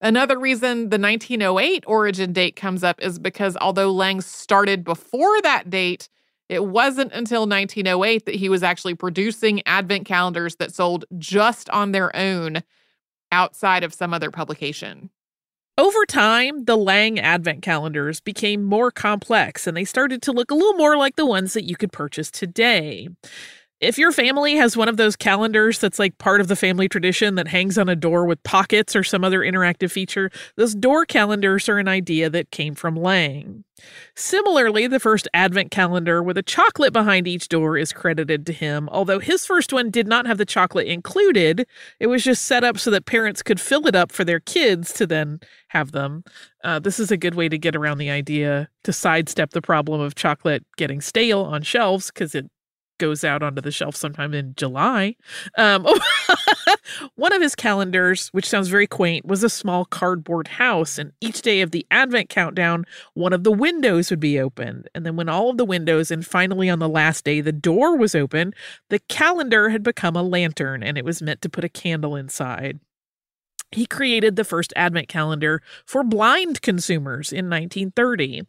Another 0.00 0.38
reason 0.38 0.90
the 0.90 0.98
1908 0.98 1.84
origin 1.86 2.32
date 2.32 2.54
comes 2.56 2.84
up 2.84 3.02
is 3.02 3.18
because 3.18 3.56
although 3.60 3.90
Lang 3.90 4.20
started 4.20 4.84
before 4.84 5.42
that 5.42 5.68
date, 5.68 6.08
it 6.48 6.64
wasn't 6.64 7.12
until 7.12 7.46
1908 7.46 8.26
that 8.26 8.34
he 8.36 8.48
was 8.48 8.62
actually 8.62 8.94
producing 8.94 9.66
advent 9.66 10.06
calendars 10.06 10.56
that 10.56 10.74
sold 10.74 11.04
just 11.18 11.68
on 11.70 11.92
their 11.92 12.14
own 12.14 12.62
outside 13.32 13.82
of 13.82 13.94
some 13.94 14.14
other 14.14 14.30
publication. 14.30 15.10
Over 15.78 16.06
time, 16.06 16.64
the 16.64 16.76
Lang 16.76 17.20
advent 17.20 17.60
calendars 17.60 18.20
became 18.20 18.64
more 18.64 18.90
complex 18.90 19.66
and 19.66 19.76
they 19.76 19.84
started 19.84 20.22
to 20.22 20.32
look 20.32 20.50
a 20.50 20.54
little 20.54 20.72
more 20.74 20.96
like 20.96 21.16
the 21.16 21.26
ones 21.26 21.52
that 21.52 21.64
you 21.64 21.76
could 21.76 21.92
purchase 21.92 22.30
today. 22.30 23.08
If 23.78 23.98
your 23.98 24.10
family 24.10 24.56
has 24.56 24.74
one 24.74 24.88
of 24.88 24.96
those 24.96 25.16
calendars 25.16 25.78
that's 25.78 25.98
like 25.98 26.16
part 26.16 26.40
of 26.40 26.48
the 26.48 26.56
family 26.56 26.88
tradition 26.88 27.34
that 27.34 27.48
hangs 27.48 27.76
on 27.76 27.90
a 27.90 27.96
door 27.96 28.24
with 28.24 28.42
pockets 28.42 28.96
or 28.96 29.04
some 29.04 29.22
other 29.22 29.40
interactive 29.40 29.90
feature, 29.90 30.30
those 30.56 30.74
door 30.74 31.04
calendars 31.04 31.68
are 31.68 31.78
an 31.78 31.86
idea 31.86 32.30
that 32.30 32.50
came 32.50 32.74
from 32.74 32.96
Lang. 32.96 33.64
Similarly, 34.14 34.86
the 34.86 34.98
first 34.98 35.28
advent 35.34 35.70
calendar 35.70 36.22
with 36.22 36.38
a 36.38 36.42
chocolate 36.42 36.94
behind 36.94 37.28
each 37.28 37.48
door 37.50 37.76
is 37.76 37.92
credited 37.92 38.46
to 38.46 38.54
him, 38.54 38.88
although 38.90 39.18
his 39.18 39.44
first 39.44 39.74
one 39.74 39.90
did 39.90 40.06
not 40.06 40.26
have 40.26 40.38
the 40.38 40.46
chocolate 40.46 40.86
included. 40.86 41.66
It 42.00 42.06
was 42.06 42.24
just 42.24 42.46
set 42.46 42.64
up 42.64 42.78
so 42.78 42.90
that 42.92 43.04
parents 43.04 43.42
could 43.42 43.60
fill 43.60 43.86
it 43.86 43.94
up 43.94 44.10
for 44.10 44.24
their 44.24 44.40
kids 44.40 44.94
to 44.94 45.06
then 45.06 45.40
have 45.68 45.92
them. 45.92 46.24
Uh, 46.64 46.78
this 46.78 46.98
is 46.98 47.10
a 47.10 47.18
good 47.18 47.34
way 47.34 47.50
to 47.50 47.58
get 47.58 47.76
around 47.76 47.98
the 47.98 48.08
idea 48.08 48.70
to 48.84 48.92
sidestep 48.94 49.50
the 49.50 49.60
problem 49.60 50.00
of 50.00 50.14
chocolate 50.14 50.64
getting 50.78 51.02
stale 51.02 51.42
on 51.42 51.60
shelves 51.60 52.10
because 52.10 52.34
it 52.34 52.50
goes 52.98 53.24
out 53.24 53.42
onto 53.42 53.60
the 53.60 53.70
shelf 53.70 53.96
sometime 53.96 54.34
in 54.34 54.54
July. 54.56 55.16
Um, 55.56 55.86
one 57.16 57.32
of 57.32 57.42
his 57.42 57.54
calendars, 57.54 58.28
which 58.28 58.48
sounds 58.48 58.68
very 58.68 58.86
quaint, 58.86 59.26
was 59.26 59.42
a 59.42 59.50
small 59.50 59.84
cardboard 59.84 60.48
house. 60.48 60.98
And 60.98 61.12
each 61.20 61.42
day 61.42 61.60
of 61.60 61.70
the 61.70 61.86
Advent 61.90 62.28
countdown, 62.28 62.84
one 63.14 63.32
of 63.32 63.44
the 63.44 63.52
windows 63.52 64.10
would 64.10 64.20
be 64.20 64.38
opened. 64.38 64.88
And 64.94 65.04
then, 65.04 65.16
when 65.16 65.28
all 65.28 65.50
of 65.50 65.56
the 65.56 65.64
windows, 65.64 66.10
and 66.10 66.26
finally 66.26 66.68
on 66.68 66.78
the 66.78 66.88
last 66.88 67.24
day, 67.24 67.40
the 67.40 67.52
door 67.52 67.96
was 67.96 68.14
open, 68.14 68.54
the 68.88 68.98
calendar 69.00 69.68
had 69.68 69.82
become 69.82 70.16
a 70.16 70.22
lantern 70.22 70.82
and 70.82 70.98
it 70.98 71.04
was 71.04 71.22
meant 71.22 71.42
to 71.42 71.48
put 71.48 71.64
a 71.64 71.68
candle 71.68 72.16
inside. 72.16 72.80
He 73.72 73.84
created 73.84 74.36
the 74.36 74.44
first 74.44 74.72
advent 74.76 75.08
calendar 75.08 75.60
for 75.84 76.04
blind 76.04 76.62
consumers 76.62 77.32
in 77.32 77.50
1930. 77.50 78.42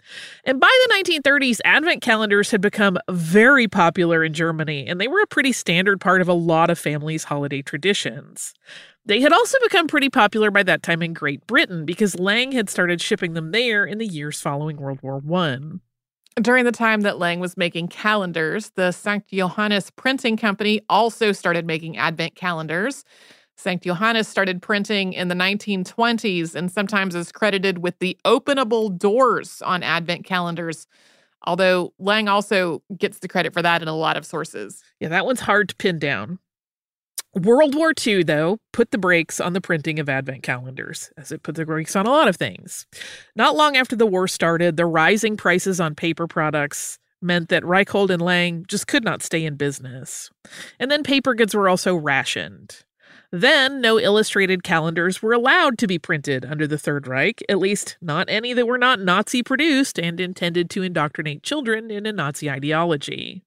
And 0.46 0.60
by 0.60 0.86
the 0.88 1.04
1930s, 1.04 1.60
advent 1.66 2.02
calendars 2.02 2.52
had 2.52 2.62
become 2.62 2.98
very 3.10 3.68
popular 3.68 4.24
in 4.24 4.34
Germany, 4.34 4.86
and 4.88 5.02
they 5.02 5.08
were 5.08 5.22
a 5.22 5.28
pretty 5.28 5.52
standard 5.52 6.00
part 6.00 6.22
of 6.22 6.28
a 6.28 6.34
lot 6.34 6.70
of 6.70 6.78
families' 6.78 7.26
holiday 7.26 7.62
traditions. 7.62 8.54
They 9.06 9.22
had 9.22 9.34
also 9.34 9.58
become 9.64 9.88
pretty 9.88 10.10
popular 10.10 10.52
by 10.52 10.64
that 10.64 10.84
time 10.84 11.02
in 11.02 11.14
Great 11.14 11.48
Britain 11.48 11.86
because 11.86 12.20
Lang 12.20 12.52
had 12.52 12.70
started 12.70 13.02
shipping 13.02 13.34
them 13.34 13.52
there 13.52 13.86
in 13.86 13.98
the 13.98 14.06
years 14.06 14.40
following 14.40 14.78
World 14.78 15.00
War 15.02 15.22
I. 15.34 15.60
During 16.40 16.66
the 16.66 16.72
time 16.72 17.02
that 17.02 17.18
Lang 17.18 17.40
was 17.40 17.58
making 17.58 17.88
calendars, 17.88 18.72
the 18.76 18.92
St. 18.92 19.26
Johannes 19.28 19.90
Printing 19.90 20.38
Company 20.38 20.82
also 20.88 21.32
started 21.32 21.66
making 21.66 21.98
advent 21.98 22.36
calendars. 22.36 23.04
St. 23.58 23.82
Johannes 23.82 24.28
started 24.28 24.62
printing 24.62 25.14
in 25.14 25.28
the 25.30 25.36
1920s 25.36 26.54
and 26.54 26.72
sometimes 26.72 27.16
is 27.16 27.32
credited 27.32 27.80
with 27.80 27.98
the 28.00 28.18
openable 28.24 28.96
doors 28.96 29.62
on 29.64 29.82
advent 29.82 30.26
calendars, 30.26 30.88
although 31.46 31.94
Lang 31.98 32.28
also 32.28 32.84
gets 32.98 33.20
the 33.20 33.28
credit 33.28 33.54
for 33.54 33.64
that 33.64 33.82
in 33.82 33.88
a 33.88 33.96
lot 33.96 34.16
of 34.16 34.26
sources. 34.26 34.84
Yeah, 35.00 35.10
that 35.10 35.26
one's 35.26 35.42
hard 35.42 35.70
to 35.70 35.76
pin 35.76 35.98
down. 35.98 36.40
World 37.34 37.76
War 37.76 37.94
II, 38.06 38.24
though, 38.24 38.58
put 38.74 38.92
the 38.92 38.98
brakes 38.98 39.40
on 39.40 39.54
the 39.54 39.62
printing 39.62 40.00
of 40.00 40.10
advent 40.10 40.44
calendars, 40.44 41.12
as 41.18 41.32
it 41.32 41.44
put 41.44 41.56
the 41.56 41.66
brakes 41.66 41.96
on 41.96 42.06
a 42.06 42.12
lot 42.12 42.28
of 42.28 42.36
things. 42.36 42.88
Not 43.36 43.56
long 43.56 43.76
after 43.76 43.96
the 43.96 44.08
war 44.08 44.28
started, 44.28 44.78
the 44.78 44.86
rising 44.86 45.38
prices 45.38 45.80
on 45.80 45.94
paper 45.94 46.26
products 46.28 46.98
meant 47.22 47.50
that 47.50 47.64
Reichhold 47.64 48.10
and 48.10 48.22
Lang 48.22 48.66
just 48.68 48.88
could 48.88 49.04
not 49.04 49.22
stay 49.22 49.44
in 49.44 49.56
business. 49.56 50.30
And 50.80 50.90
then 50.90 51.04
paper 51.04 51.34
goods 51.34 51.56
were 51.56 51.70
also 51.70 51.96
rationed. 51.96 52.84
Then, 53.32 53.82
no 53.82 54.00
illustrated 54.00 54.64
calendars 54.64 55.22
were 55.22 55.34
allowed 55.34 55.78
to 55.80 55.88
be 55.88 56.00
printed 56.00 56.46
under 56.46 56.66
the 56.66 56.78
Third 56.78 57.08
Reich, 57.08 57.44
at 57.50 57.60
least 57.60 57.98
not 58.02 58.30
any 58.30 58.54
that 58.54 58.68
were 58.68 58.78
not 58.78 59.02
Nazi 59.02 59.44
produced 59.44 60.00
and 60.00 60.20
intended 60.20 60.70
to 60.70 60.84
indoctrinate 60.84 61.44
children 61.44 61.92
in 61.92 62.06
a 62.06 62.14
Nazi 62.14 62.50
ideology. 62.50 63.44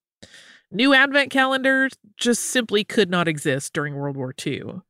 New 0.71 0.93
Advent 0.93 1.31
calendars 1.31 1.93
just 2.19 2.43
simply 2.43 2.85
could 2.85 3.11
not 3.11 3.27
exist 3.27 3.73
during 3.73 3.95
World 3.95 4.17
War 4.17 4.35
II. 4.47 4.83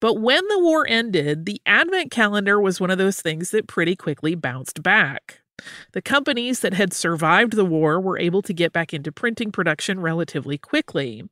But 0.00 0.14
when 0.14 0.46
the 0.48 0.58
war 0.58 0.84
ended, 0.88 1.46
the 1.46 1.62
Advent 1.64 2.10
calendar 2.10 2.60
was 2.60 2.80
one 2.80 2.90
of 2.90 2.98
those 2.98 3.22
things 3.22 3.52
that 3.52 3.68
pretty 3.68 3.94
quickly 3.94 4.34
bounced 4.34 4.82
back. 4.82 5.41
The 5.92 6.02
companies 6.02 6.60
that 6.60 6.74
had 6.74 6.92
survived 6.92 7.54
the 7.54 7.64
war 7.64 8.00
were 8.00 8.18
able 8.18 8.42
to 8.42 8.52
get 8.52 8.72
back 8.72 8.92
into 8.92 9.12
printing 9.12 9.52
production 9.52 10.00
relatively 10.00 10.58
quickly. 10.58 11.22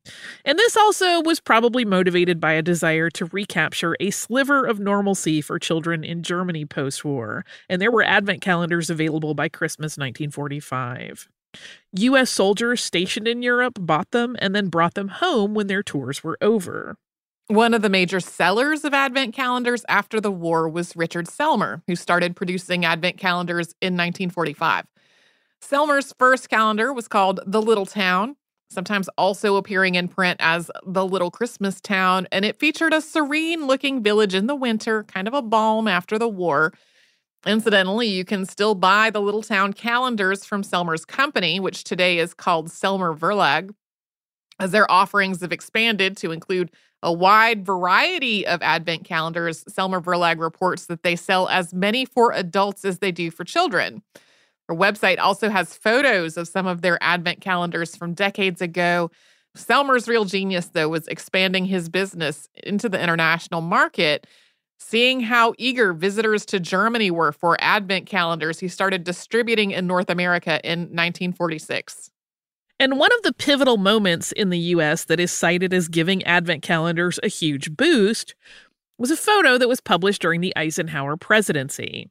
And 0.45 0.59
this 0.59 0.77
also 0.77 1.21
was 1.23 1.41
probably 1.41 1.85
motivated 1.85 2.41
by 2.41 2.53
a 2.53 2.63
desire 2.63 3.11
to 3.11 3.27
recapture 3.27 3.97
a 4.01 4.11
sliver 4.11 4.67
of 4.67 4.81
normalcy 4.81 5.41
for 5.41 5.59
children 5.59 6.05
in 6.05 6.23
Germany 6.23 6.65
post 6.65 7.05
war. 7.05 7.45
And 7.69 7.81
there 7.81 7.91
were 7.91 8.03
advent 8.03 8.41
calendars 8.41 8.91
available 8.91 9.35
by 9.35 9.49
Christmas 9.49 9.97
1945. 9.97 11.29
U.S. 11.95 12.31
soldiers 12.31 12.83
stationed 12.83 13.27
in 13.27 13.43
Europe 13.43 13.79
bought 13.81 14.13
them 14.13 14.37
and 14.39 14.55
then 14.55 14.69
brought 14.69 14.95
them 14.95 15.09
home 15.09 15.55
when 15.55 15.67
their 15.67 15.83
tours 15.83 16.23
were 16.23 16.39
over. 16.41 16.97
One 17.51 17.75
of 17.75 17.83
the 17.83 17.89
major 17.89 18.21
sellers 18.21 18.85
of 18.85 18.95
Advent 18.95 19.35
calendars 19.35 19.85
after 19.89 20.21
the 20.21 20.31
war 20.31 20.69
was 20.69 20.95
Richard 20.95 21.27
Sellmer, 21.27 21.83
who 21.89 21.97
started 21.97 22.37
producing 22.37 22.85
Advent 22.85 23.17
calendars 23.17 23.75
in 23.81 23.95
1945. 23.95 24.87
Sellmer's 25.61 26.15
first 26.17 26.49
calendar 26.49 26.93
was 26.93 27.09
called 27.09 27.41
The 27.45 27.61
Little 27.61 27.87
Town, 27.87 28.37
sometimes 28.71 29.09
also 29.19 29.57
appearing 29.57 29.97
in 29.97 30.07
print 30.07 30.37
as 30.39 30.71
The 30.87 31.05
Little 31.05 31.33
Christmas 31.33 31.81
Town, 31.81 32.29
and 32.31 32.45
it 32.45 32.61
featured 32.61 32.95
a 32.95 33.01
serene 33.01 33.67
looking 33.67 34.01
village 34.01 34.37
in 34.37 34.47
the 34.47 34.55
winter, 34.55 35.03
kind 35.03 35.27
of 35.27 35.35
a 35.35 35.43
balm 35.43 35.89
after 35.89 36.21
the 36.21 36.29
war. 36.29 36.73
Incidentally, 37.45 38.07
you 38.07 38.25
can 38.25 38.47
still 38.47 38.77
buy 38.77 39.11
the 39.11 39.21
Little 39.21 39.43
Town 39.43 39.73
calendars 39.73 40.45
from 40.45 40.63
Sellmer's 40.63 41.05
company, 41.05 41.59
which 41.59 41.83
today 41.83 42.21
is 42.21 42.33
called 42.33 42.69
Sellmer 42.69 43.13
Verlag, 43.13 43.75
as 44.61 44.71
their 44.71 44.89
offerings 44.89 45.41
have 45.41 45.51
expanded 45.51 46.17
to 46.19 46.31
include 46.31 46.71
a 47.03 47.13
wide 47.13 47.65
variety 47.65 48.47
of 48.47 48.61
advent 48.63 49.05
calendars, 49.05 49.65
Sellmer 49.65 50.03
Verlag 50.03 50.39
reports 50.39 50.87
that 50.87 51.03
they 51.03 51.17
sell 51.17 51.49
as 51.49 51.73
many 51.73 52.05
for 52.05 52.33
adults 52.33 52.85
as 52.85 52.99
they 52.99 53.11
do 53.13 53.31
for 53.31 53.45
children. 53.45 54.03
Their 54.69 54.77
website 54.77 55.19
also 55.19 55.49
has 55.49 55.75
photos 55.77 56.37
of 56.37 56.47
some 56.47 56.67
of 56.67 56.83
their 56.83 57.03
advent 57.03 57.41
calendars 57.41 57.97
from 57.97 58.15
decades 58.15 58.61
ago. 58.61 59.11
Sellmer's 59.57 60.07
real 60.07 60.25
genius, 60.25 60.67
though, 60.67 60.89
was 60.89 61.09
expanding 61.09 61.65
his 61.65 61.89
business 61.89 62.49
into 62.63 62.89
the 62.89 63.03
international 63.03 63.63
market. 63.63 64.27
Seeing 64.79 65.21
how 65.21 65.55
eager 65.59 65.93
visitors 65.93 66.47
to 66.47 66.61
Germany 66.61 67.11
were 67.11 67.33
for 67.33 67.57
advent 67.61 68.07
calendars, 68.07 68.61
he 68.61 68.69
started 68.69 69.05
distributing 69.05 69.73
in 69.73 69.87
North 69.87 70.09
America 70.09 70.61
in 70.63 70.81
1946. 70.81 72.11
And 72.81 72.99
one 72.99 73.13
of 73.13 73.23
the 73.23 73.35
pivotal 73.35 73.77
moments 73.77 74.33
in 74.33 74.49
the 74.49 74.59
US 74.59 75.05
that 75.05 75.21
is 75.21 75.31
cited 75.31 75.75
as 75.75 75.87
giving 75.87 76.25
advent 76.25 76.63
calendars 76.63 77.21
a 77.23 77.29
huge 77.29 77.77
boost 77.77 78.35
was 78.97 79.11
a 79.11 79.19
photo 79.19 79.59
that 79.59 79.69
was 79.69 79.83
published 79.83 80.23
during 80.23 80.41
the 80.41 80.57
Eisenhower 80.57 81.19
presidency. 81.19 82.09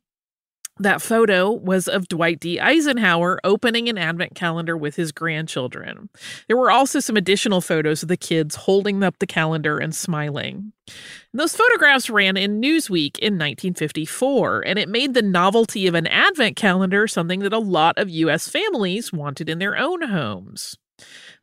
That 0.82 1.02
photo 1.02 1.52
was 1.52 1.90
of 1.90 2.08
Dwight 2.08 2.40
D. 2.40 2.58
Eisenhower 2.58 3.42
opening 3.44 3.90
an 3.90 3.98
advent 3.98 4.34
calendar 4.34 4.78
with 4.78 4.96
his 4.96 5.12
grandchildren. 5.12 6.10
There 6.48 6.56
were 6.56 6.72
also 6.72 7.02
some 7.02 7.18
additional 7.18 7.60
photos 7.60 8.02
of 8.02 8.08
the 8.08 8.16
kids 8.16 8.56
holding 8.56 9.04
up 9.04 9.20
the 9.20 9.28
calendar 9.28 9.78
and 9.78 9.94
smiling. 9.94 10.72
And 10.88 11.40
those 11.40 11.56
photographs 11.56 12.10
ran 12.10 12.38
in 12.38 12.62
Newsweek 12.62 13.20
in 13.20 13.34
1954, 13.34 14.64
and 14.66 14.80
it 14.80 14.88
made 14.88 15.14
the 15.14 15.22
novelty 15.22 15.86
of 15.86 15.96
an 15.96 16.08
advent 16.08 16.56
calendar 16.56 17.08
something 17.08 17.42
that 17.42 17.54
a 17.54 17.60
lot 17.60 17.98
of 17.98 18.10
U.S. 18.10 18.48
families 18.48 19.12
wanted 19.12 19.50
in 19.50 19.60
their 19.60 19.78
own 19.78 20.04
homes. 20.04 20.78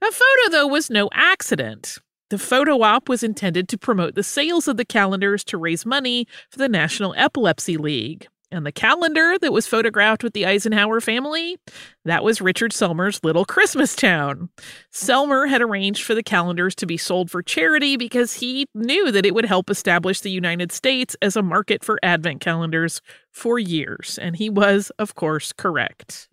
That 0.00 0.14
photo, 0.14 0.50
though, 0.50 0.66
was 0.66 0.88
no 0.88 1.10
accident. 1.12 1.98
The 2.30 2.38
photo 2.38 2.82
op 2.82 3.08
was 3.08 3.22
intended 3.22 3.68
to 3.68 3.78
promote 3.78 4.14
the 4.14 4.22
sales 4.22 4.66
of 4.66 4.78
the 4.78 4.84
calendars 4.84 5.44
to 5.44 5.58
raise 5.58 5.86
money 5.86 6.26
for 6.50 6.58
the 6.58 6.68
National 6.68 7.14
Epilepsy 7.16 7.76
League. 7.76 8.26
And 8.56 8.64
the 8.64 8.72
calendar 8.72 9.38
that 9.38 9.52
was 9.52 9.66
photographed 9.66 10.24
with 10.24 10.32
the 10.32 10.46
Eisenhower 10.46 11.02
family, 11.02 11.58
that 12.06 12.24
was 12.24 12.40
Richard 12.40 12.72
Sellmer's 12.72 13.22
Little 13.22 13.44
Christmas 13.44 13.94
Town. 13.94 14.48
Sellmer 14.90 15.46
had 15.46 15.60
arranged 15.60 16.02
for 16.04 16.14
the 16.14 16.22
calendars 16.22 16.74
to 16.76 16.86
be 16.86 16.96
sold 16.96 17.30
for 17.30 17.42
charity 17.42 17.98
because 17.98 18.32
he 18.32 18.64
knew 18.74 19.12
that 19.12 19.26
it 19.26 19.34
would 19.34 19.44
help 19.44 19.68
establish 19.68 20.22
the 20.22 20.30
United 20.30 20.72
States 20.72 21.14
as 21.20 21.36
a 21.36 21.42
market 21.42 21.84
for 21.84 22.00
advent 22.02 22.40
calendars 22.40 23.02
for 23.30 23.58
years. 23.58 24.18
And 24.22 24.36
he 24.36 24.48
was, 24.48 24.90
of 24.98 25.14
course, 25.14 25.52
correct. 25.52 26.30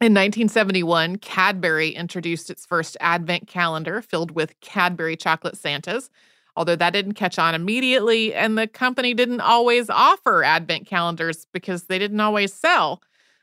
In 0.00 0.14
1971, 0.14 1.16
Cadbury 1.16 1.90
introduced 1.90 2.48
its 2.48 2.64
first 2.64 2.96
advent 3.00 3.48
calendar 3.48 4.00
filled 4.00 4.30
with 4.30 4.58
Cadbury 4.60 5.16
chocolate 5.16 5.56
Santas 5.56 6.10
although 6.56 6.76
that 6.76 6.92
didn't 6.92 7.14
catch 7.14 7.38
on 7.38 7.54
immediately. 7.54 8.34
And 8.34 8.56
the 8.56 8.66
company 8.66 9.14
didn't 9.14 9.40
always 9.40 9.90
offer 9.90 10.44
advent 10.44 10.86
calendars 10.86 11.46
because 11.52 11.84
they 11.84 11.98
didn't 11.98 12.20
always 12.20 12.52
sell. 12.52 13.02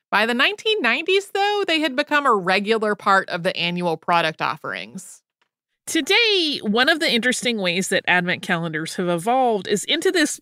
By 0.09 0.25
the 0.25 0.33
1990s, 0.33 1.31
though, 1.33 1.63
they 1.67 1.79
had 1.79 1.95
become 1.95 2.25
a 2.25 2.33
regular 2.33 2.95
part 2.95 3.27
of 3.29 3.43
the 3.43 3.55
annual 3.57 3.97
product 3.97 4.41
offerings. 4.41 5.21
Today, 5.85 6.59
one 6.63 6.89
of 6.89 6.99
the 6.99 7.09
interesting 7.11 7.59
ways 7.59 7.89
that 7.89 8.03
advent 8.07 8.41
calendars 8.41 8.95
have 8.95 9.07
evolved 9.07 9.67
is 9.67 9.85
into 9.85 10.11
this 10.11 10.39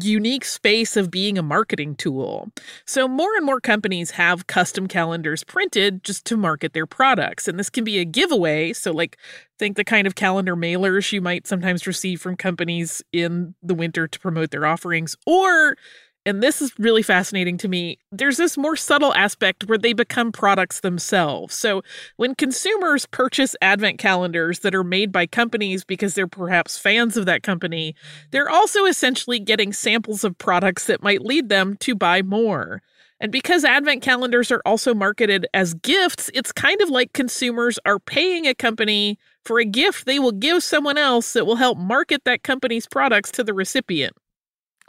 unique 0.00 0.44
space 0.44 0.96
of 0.96 1.10
being 1.10 1.38
a 1.38 1.42
marketing 1.42 1.94
tool. 1.96 2.50
So, 2.86 3.08
more 3.08 3.34
and 3.36 3.44
more 3.46 3.60
companies 3.60 4.10
have 4.12 4.46
custom 4.46 4.86
calendars 4.86 5.44
printed 5.44 6.04
just 6.04 6.24
to 6.26 6.36
market 6.36 6.72
their 6.72 6.86
products. 6.86 7.48
And 7.48 7.58
this 7.58 7.70
can 7.70 7.84
be 7.84 7.98
a 7.98 8.04
giveaway. 8.04 8.72
So, 8.72 8.92
like, 8.92 9.18
think 9.58 9.76
the 9.76 9.84
kind 9.84 10.06
of 10.06 10.14
calendar 10.14 10.56
mailers 10.56 11.12
you 11.12 11.20
might 11.20 11.46
sometimes 11.46 11.86
receive 11.86 12.20
from 12.20 12.36
companies 12.36 13.02
in 13.12 13.54
the 13.62 13.74
winter 13.74 14.08
to 14.08 14.18
promote 14.20 14.50
their 14.50 14.66
offerings, 14.66 15.16
or 15.26 15.76
and 16.24 16.42
this 16.42 16.62
is 16.62 16.72
really 16.78 17.02
fascinating 17.02 17.58
to 17.58 17.68
me, 17.68 17.98
there's 18.12 18.36
this 18.36 18.56
more 18.56 18.76
subtle 18.76 19.12
aspect 19.14 19.64
where 19.64 19.78
they 19.78 19.92
become 19.92 20.30
products 20.30 20.80
themselves. 20.80 21.54
So 21.54 21.82
when 22.16 22.34
consumers 22.34 23.06
purchase 23.06 23.56
advent 23.60 23.98
calendars 23.98 24.60
that 24.60 24.74
are 24.74 24.84
made 24.84 25.10
by 25.10 25.26
companies 25.26 25.84
because 25.84 26.14
they're 26.14 26.28
perhaps 26.28 26.78
fans 26.78 27.16
of 27.16 27.26
that 27.26 27.42
company, 27.42 27.94
they're 28.30 28.50
also 28.50 28.84
essentially 28.84 29.40
getting 29.40 29.72
samples 29.72 30.22
of 30.22 30.38
products 30.38 30.86
that 30.86 31.02
might 31.02 31.22
lead 31.22 31.48
them 31.48 31.76
to 31.78 31.94
buy 31.94 32.22
more. 32.22 32.82
And 33.18 33.30
because 33.30 33.64
advent 33.64 34.02
calendars 34.02 34.50
are 34.50 34.62
also 34.66 34.94
marketed 34.94 35.46
as 35.54 35.74
gifts, 35.74 36.30
it's 36.34 36.50
kind 36.50 36.80
of 36.82 36.88
like 36.88 37.12
consumers 37.12 37.78
are 37.84 38.00
paying 38.00 38.46
a 38.46 38.54
company 38.54 39.18
for 39.44 39.60
a 39.60 39.64
gift 39.64 40.06
they 40.06 40.18
will 40.18 40.32
give 40.32 40.62
someone 40.62 40.98
else 40.98 41.32
that 41.32 41.46
will 41.46 41.56
help 41.56 41.78
market 41.78 42.22
that 42.24 42.42
company's 42.42 42.86
products 42.86 43.30
to 43.32 43.44
the 43.44 43.54
recipient. 43.54 44.16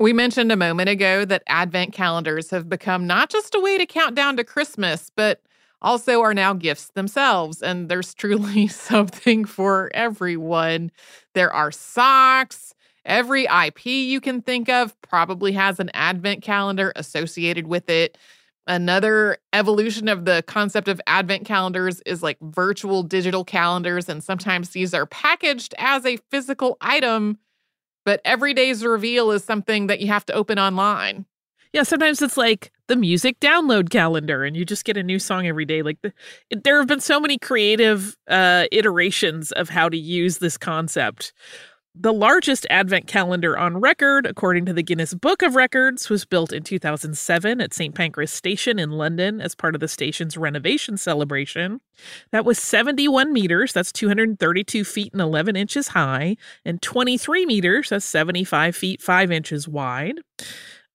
We 0.03 0.11
mentioned 0.11 0.51
a 0.51 0.57
moment 0.57 0.89
ago 0.89 1.23
that 1.23 1.43
advent 1.47 1.93
calendars 1.93 2.49
have 2.49 2.67
become 2.67 3.07
not 3.07 3.29
just 3.29 3.55
a 3.55 3.61
way 3.61 3.77
to 3.77 3.85
count 3.85 4.15
down 4.15 4.35
to 4.35 4.43
Christmas, 4.43 5.09
but 5.15 5.41
also 5.81 6.21
are 6.21 6.33
now 6.33 6.53
gifts 6.53 6.89
themselves. 6.89 7.61
And 7.61 7.87
there's 7.87 8.13
truly 8.23 8.67
something 8.67 9.45
for 9.45 9.89
everyone. 9.93 10.91
There 11.33 11.53
are 11.53 11.71
socks 11.71 12.73
Every 13.05 13.45
IP 13.45 13.85
you 13.85 14.21
can 14.21 14.41
think 14.41 14.69
of 14.69 14.99
probably 15.01 15.51
has 15.53 15.79
an 15.79 15.89
advent 15.93 16.41
calendar 16.41 16.93
associated 16.95 17.67
with 17.67 17.89
it. 17.89 18.17
Another 18.65 19.37
evolution 19.51 20.07
of 20.07 20.23
the 20.23 20.41
concept 20.47 20.87
of 20.87 21.01
advent 21.05 21.45
calendars 21.45 22.01
is 22.05 22.23
like 22.23 22.37
virtual 22.41 23.03
digital 23.03 23.43
calendars. 23.43 24.07
And 24.07 24.23
sometimes 24.23 24.69
these 24.69 24.93
are 24.93 25.05
packaged 25.05 25.75
as 25.77 26.05
a 26.05 26.17
physical 26.31 26.77
item, 26.79 27.39
but 28.05 28.21
every 28.25 28.53
day's 28.53 28.85
reveal 28.85 29.31
is 29.31 29.43
something 29.43 29.87
that 29.87 29.99
you 29.99 30.07
have 30.07 30.25
to 30.27 30.33
open 30.33 30.59
online. 30.59 31.25
Yeah, 31.73 31.83
sometimes 31.83 32.21
it's 32.21 32.37
like 32.37 32.71
the 32.87 32.95
music 32.95 33.39
download 33.39 33.89
calendar 33.89 34.43
and 34.43 34.55
you 34.55 34.63
just 34.63 34.85
get 34.85 34.95
a 34.95 35.01
new 35.01 35.17
song 35.17 35.47
every 35.47 35.65
day. 35.65 35.81
Like 35.81 35.97
the, 36.03 36.13
there 36.51 36.77
have 36.77 36.87
been 36.87 36.99
so 36.99 37.19
many 37.19 37.39
creative 37.39 38.15
uh, 38.27 38.65
iterations 38.71 39.51
of 39.53 39.69
how 39.69 39.89
to 39.89 39.97
use 39.97 40.37
this 40.37 40.55
concept. 40.55 41.33
The 41.95 42.12
largest 42.12 42.65
advent 42.71 43.06
calendar 43.06 43.56
on 43.56 43.77
record, 43.77 44.25
according 44.25 44.65
to 44.65 44.73
the 44.73 44.82
Guinness 44.82 45.13
Book 45.13 45.43
of 45.43 45.56
Records, 45.56 46.10
was 46.10 46.25
built 46.25 46.51
in 46.51 46.63
2007 46.63 47.62
at 47.62 47.71
St. 47.71 47.93
Pancras 47.93 48.32
Station 48.32 48.79
in 48.79 48.89
London 48.89 49.39
as 49.39 49.53
part 49.53 49.75
of 49.75 49.79
the 49.79 49.88
station's 49.88 50.36
renovation 50.36 50.97
celebration. 50.97 51.82
That 52.32 52.45
was 52.45 52.58
71 52.58 53.32
meters, 53.32 53.73
that's 53.73 53.91
232 53.91 54.84
feet 54.84 55.13
and 55.13 55.21
11 55.21 55.56
inches 55.56 55.89
high, 55.89 56.36
and 56.65 56.82
23 56.82 57.45
meters, 57.45 57.89
that's 57.89 58.06
75 58.06 58.75
feet 58.75 58.99
5 58.99 59.32
inches 59.32 59.67
wide. 59.67 60.19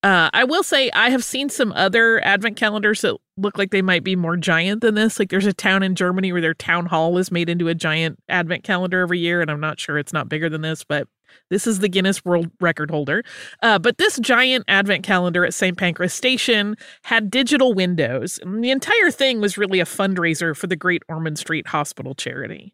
Uh, 0.05 0.31
I 0.33 0.45
will 0.45 0.63
say 0.63 0.91
I 0.93 1.11
have 1.11 1.25
seen 1.25 1.49
some 1.49 1.73
other 1.73 2.25
advent 2.25 2.57
calendars 2.57 3.01
that 3.01 3.17
look 3.37 3.59
like 3.59 3.73
they 3.73 3.83
might 3.83 4.05
be 4.05 4.15
more 4.15 4.37
giant 4.37 4.81
than 4.81 4.95
this. 4.95 5.19
Like 5.19 5.31
there's 5.31 5.47
a 5.47 5.53
town 5.53 5.83
in 5.83 5.97
Germany 5.97 6.31
where 6.31 6.41
their 6.41 6.55
town 6.55 6.87
hall 6.87 7.19
is 7.19 7.33
made 7.33 7.49
into 7.49 7.67
a 7.67 7.75
giant 7.75 8.19
advent 8.29 8.63
calendar 8.63 9.01
every 9.01 9.19
year, 9.19 9.41
and 9.41 9.51
I'm 9.51 9.61
not 9.61 9.81
sure 9.81 9.99
it's 9.99 10.13
not 10.13 10.29
bigger 10.29 10.49
than 10.49 10.61
this, 10.61 10.85
but 10.85 11.09
this 11.51 11.67
is 11.67 11.81
the 11.81 11.89
Guinness 11.89 12.25
World 12.25 12.49
Record 12.61 12.91
holder. 12.91 13.25
Uh, 13.61 13.79
but 13.79 13.99
this 13.99 14.19
giant 14.21 14.65
advent 14.69 15.03
calendar 15.03 15.45
at 15.45 15.53
St. 15.53 15.77
Pancras 15.77 16.15
Station 16.15 16.77
had 17.03 17.31
digital 17.31 17.75
windows. 17.75 18.39
And 18.43 18.63
the 18.63 18.71
entire 18.71 19.11
thing 19.11 19.41
was 19.41 19.59
really 19.59 19.81
a 19.81 19.85
fundraiser 19.85 20.57
for 20.57 20.69
the 20.69 20.77
Great 20.77 21.03
Ormond 21.09 21.39
Street 21.39 21.69
Hospital 21.69 22.15
charity. 22.15 22.73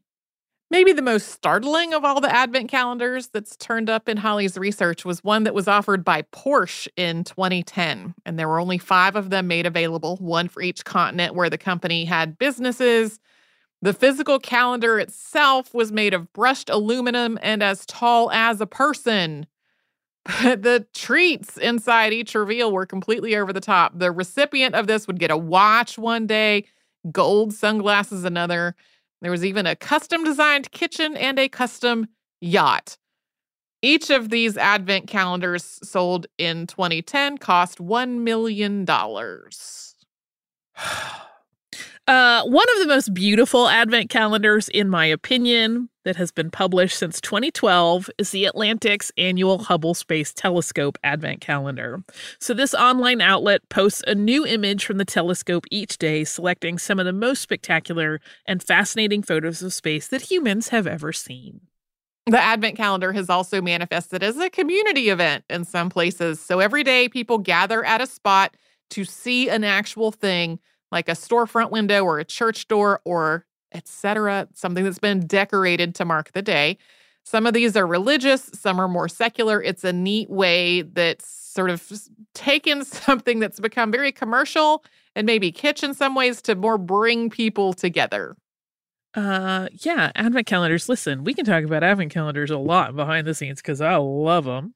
Maybe 0.75 0.93
the 0.93 1.03
most 1.03 1.29
startling 1.29 1.95
of 1.95 2.05
all 2.05 2.21
the 2.21 2.35
advent 2.35 2.69
calendars 2.69 3.29
that's 3.29 3.55
turned 3.55 3.89
up 3.89 4.09
in 4.09 4.17
Holly's 4.17 4.59
research 4.59 5.05
was 5.05 5.23
one 5.23 5.45
that 5.45 5.55
was 5.55 5.69
offered 5.69 6.05
by 6.05 6.23
Porsche 6.23 6.89
in 6.97 7.23
2010. 7.23 8.13
And 8.27 8.37
there 8.37 8.49
were 8.49 8.59
only 8.59 8.79
five 8.79 9.15
of 9.15 9.31
them 9.31 9.47
made 9.47 9.67
available, 9.67 10.17
one 10.17 10.49
for 10.49 10.61
each 10.61 10.85
continent 10.85 11.37
where 11.37 11.49
the 11.49 11.57
company 11.57 12.05
had 12.05 12.39
businesses. 12.39 13.21
The 13.83 13.93
physical 13.93 14.41
calendar 14.41 14.99
itself 14.99 15.73
was 15.73 15.93
made 15.93 16.13
of 16.13 16.33
brushed 16.33 16.69
aluminum 16.69 17.39
and 17.41 17.63
as 17.63 17.87
tall 17.87 18.33
as 18.33 18.61
a 18.61 18.67
person. 18.67 19.47
But 20.43 20.63
the 20.63 20.89
treats 20.93 21.57
inside 21.57 22.13
each 22.13 22.35
reveal 22.35 22.73
were 22.73 22.85
completely 22.85 23.37
over 23.37 23.53
the 23.53 23.61
top. 23.61 23.97
The 23.97 24.11
recipient 24.11 24.75
of 24.75 24.89
this 24.89 25.07
would 25.07 25.21
get 25.21 25.31
a 25.31 25.37
watch 25.37 25.99
one 25.99 26.27
day, 26.27 26.65
gold 27.13 27.53
sunglasses 27.53 28.25
another. 28.25 28.75
There 29.25 29.31
was 29.31 29.43
even 29.43 29.67
a 29.67 29.75
custom 29.75 30.23
designed 30.23 30.71
kitchen 30.71 31.17
and 31.17 31.39
a 31.39 31.49
custom 31.49 32.09
yacht. 32.43 32.99
Each 33.81 34.11
of 34.11 34.29
these 34.29 34.59
advent 34.59 35.07
calendars 35.07 35.79
sold 35.83 36.27
in 36.37 36.67
2010 36.67 37.39
cost 37.39 37.79
$1 37.79 38.19
million. 38.19 38.87
Uh, 42.07 42.43
one 42.45 42.67
of 42.75 42.81
the 42.81 42.87
most 42.87 43.15
beautiful 43.15 43.67
advent 43.67 44.11
calendars, 44.11 44.69
in 44.69 44.91
my 44.91 45.07
opinion, 45.07 45.89
that 46.05 46.17
has 46.17 46.31
been 46.31 46.51
published 46.51 46.99
since 46.99 47.19
2012 47.23 48.11
is 48.19 48.31
the 48.31 48.45
Atlantic's 48.45 49.11
annual 49.17 49.59
Hubble 49.59 49.95
Space 49.95 50.35
Telescope 50.35 50.99
Advent 51.03 51.41
Calendar. 51.41 52.05
So, 52.39 52.53
this 52.53 52.75
online 52.75 53.23
outlet 53.23 53.67
posts 53.71 54.05
a 54.07 54.15
new 54.15 54.45
image 54.45 54.85
from 54.85 54.99
the 54.99 55.07
telescope 55.07 55.65
each 55.71 55.97
day, 55.97 56.25
selecting 56.25 56.77
some 56.77 56.99
of 56.99 57.07
the 57.07 57.13
most 57.13 57.41
spectacular 57.41 58.21
and 58.45 58.63
fascinating 58.63 59.23
photos 59.23 59.63
of 59.63 59.73
space 59.73 60.07
that 60.09 60.31
humans 60.31 60.69
have 60.69 60.87
ever 60.87 61.11
seen. 61.11 61.63
The 62.27 62.39
Advent 62.39 62.77
calendar 62.77 63.15
has 63.15 63.31
also 63.31 63.63
manifested 63.63 64.23
as 64.23 64.37
a 64.37 64.51
community 64.51 65.09
event 65.09 65.45
in 65.49 65.65
some 65.65 65.89
places. 65.89 66.39
So, 66.39 66.61
every 66.61 66.85
day 66.85 67.09
people 67.09 67.39
gather 67.39 67.83
at 67.83 68.03
a 68.03 68.07
spot 68.07 68.55
to 68.91 69.07
see 69.07 69.49
an 69.49 69.65
actual 69.65 70.13
thing 70.13 70.59
like 70.91 71.09
a 71.09 71.13
storefront 71.13 71.71
window 71.71 72.05
or 72.05 72.19
a 72.19 72.25
church 72.25 72.69
door 72.69 73.01
or 73.05 73.47
etc., 73.75 74.49
something 74.55 74.85
that's 74.85 74.99
been 74.99 75.27
decorated 75.27 75.95
to 75.97 76.05
mark 76.05 76.33
the 76.33 76.43
day. 76.43 76.79
Some 77.25 77.47
of 77.47 77.55
these 77.55 77.77
are 77.77 77.87
religious, 77.87 78.51
some 78.55 78.79
are 78.79 78.89
more 78.89 79.09
secular. 79.09 79.61
It's 79.61 79.83
a 79.83 79.93
neat 79.93 80.31
way 80.31 80.83
that's 80.83 81.29
sort 81.29 81.71
of 81.71 81.91
taken 82.35 82.85
something 82.85 83.41
that's 83.41 83.61
become 83.61 83.91
very 83.91 84.13
commercial 84.13 84.85
and 85.17 85.27
maybe 85.27 85.53
kitsch 85.53 85.83
in 85.83 85.95
some 85.95 86.15
ways 86.15 86.41
to 86.43 86.55
more 86.55 86.79
bring 86.79 87.31
people 87.31 87.73
together. 87.73 88.37
Uh, 89.15 89.69
yeah, 89.73 90.11
advent 90.17 90.47
calendars. 90.47 90.89
Listen, 90.89 91.23
we 91.23 91.35
can 91.35 91.45
talk 91.45 91.63
about 91.63 91.85
advent 91.85 92.13
calendars 92.13 92.51
a 92.51 92.59
lot 92.59 92.97
behind 92.97 93.27
the 93.27 93.35
scenes 93.35 93.63
because 93.63 93.81
I 93.81 93.97
love 93.97 94.45
them. 94.45 94.75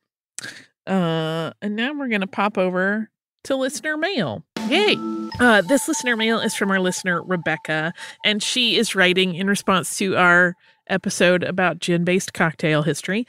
Uh, 0.86 1.52
and 1.60 1.76
now 1.76 1.92
we're 1.92 2.08
gonna 2.08 2.26
pop 2.26 2.56
over 2.56 3.10
to 3.44 3.56
listener 3.56 3.96
mail. 3.96 4.44
Yay! 4.68 5.17
Uh, 5.40 5.60
this 5.62 5.86
listener 5.86 6.16
mail 6.16 6.40
is 6.40 6.54
from 6.54 6.70
our 6.70 6.80
listener, 6.80 7.22
Rebecca, 7.22 7.92
and 8.24 8.42
she 8.42 8.76
is 8.76 8.96
writing 8.96 9.36
in 9.36 9.46
response 9.46 9.96
to 9.98 10.16
our 10.16 10.54
episode 10.88 11.44
about 11.44 11.78
gin 11.78 12.02
based 12.02 12.34
cocktail 12.34 12.82
history. 12.82 13.24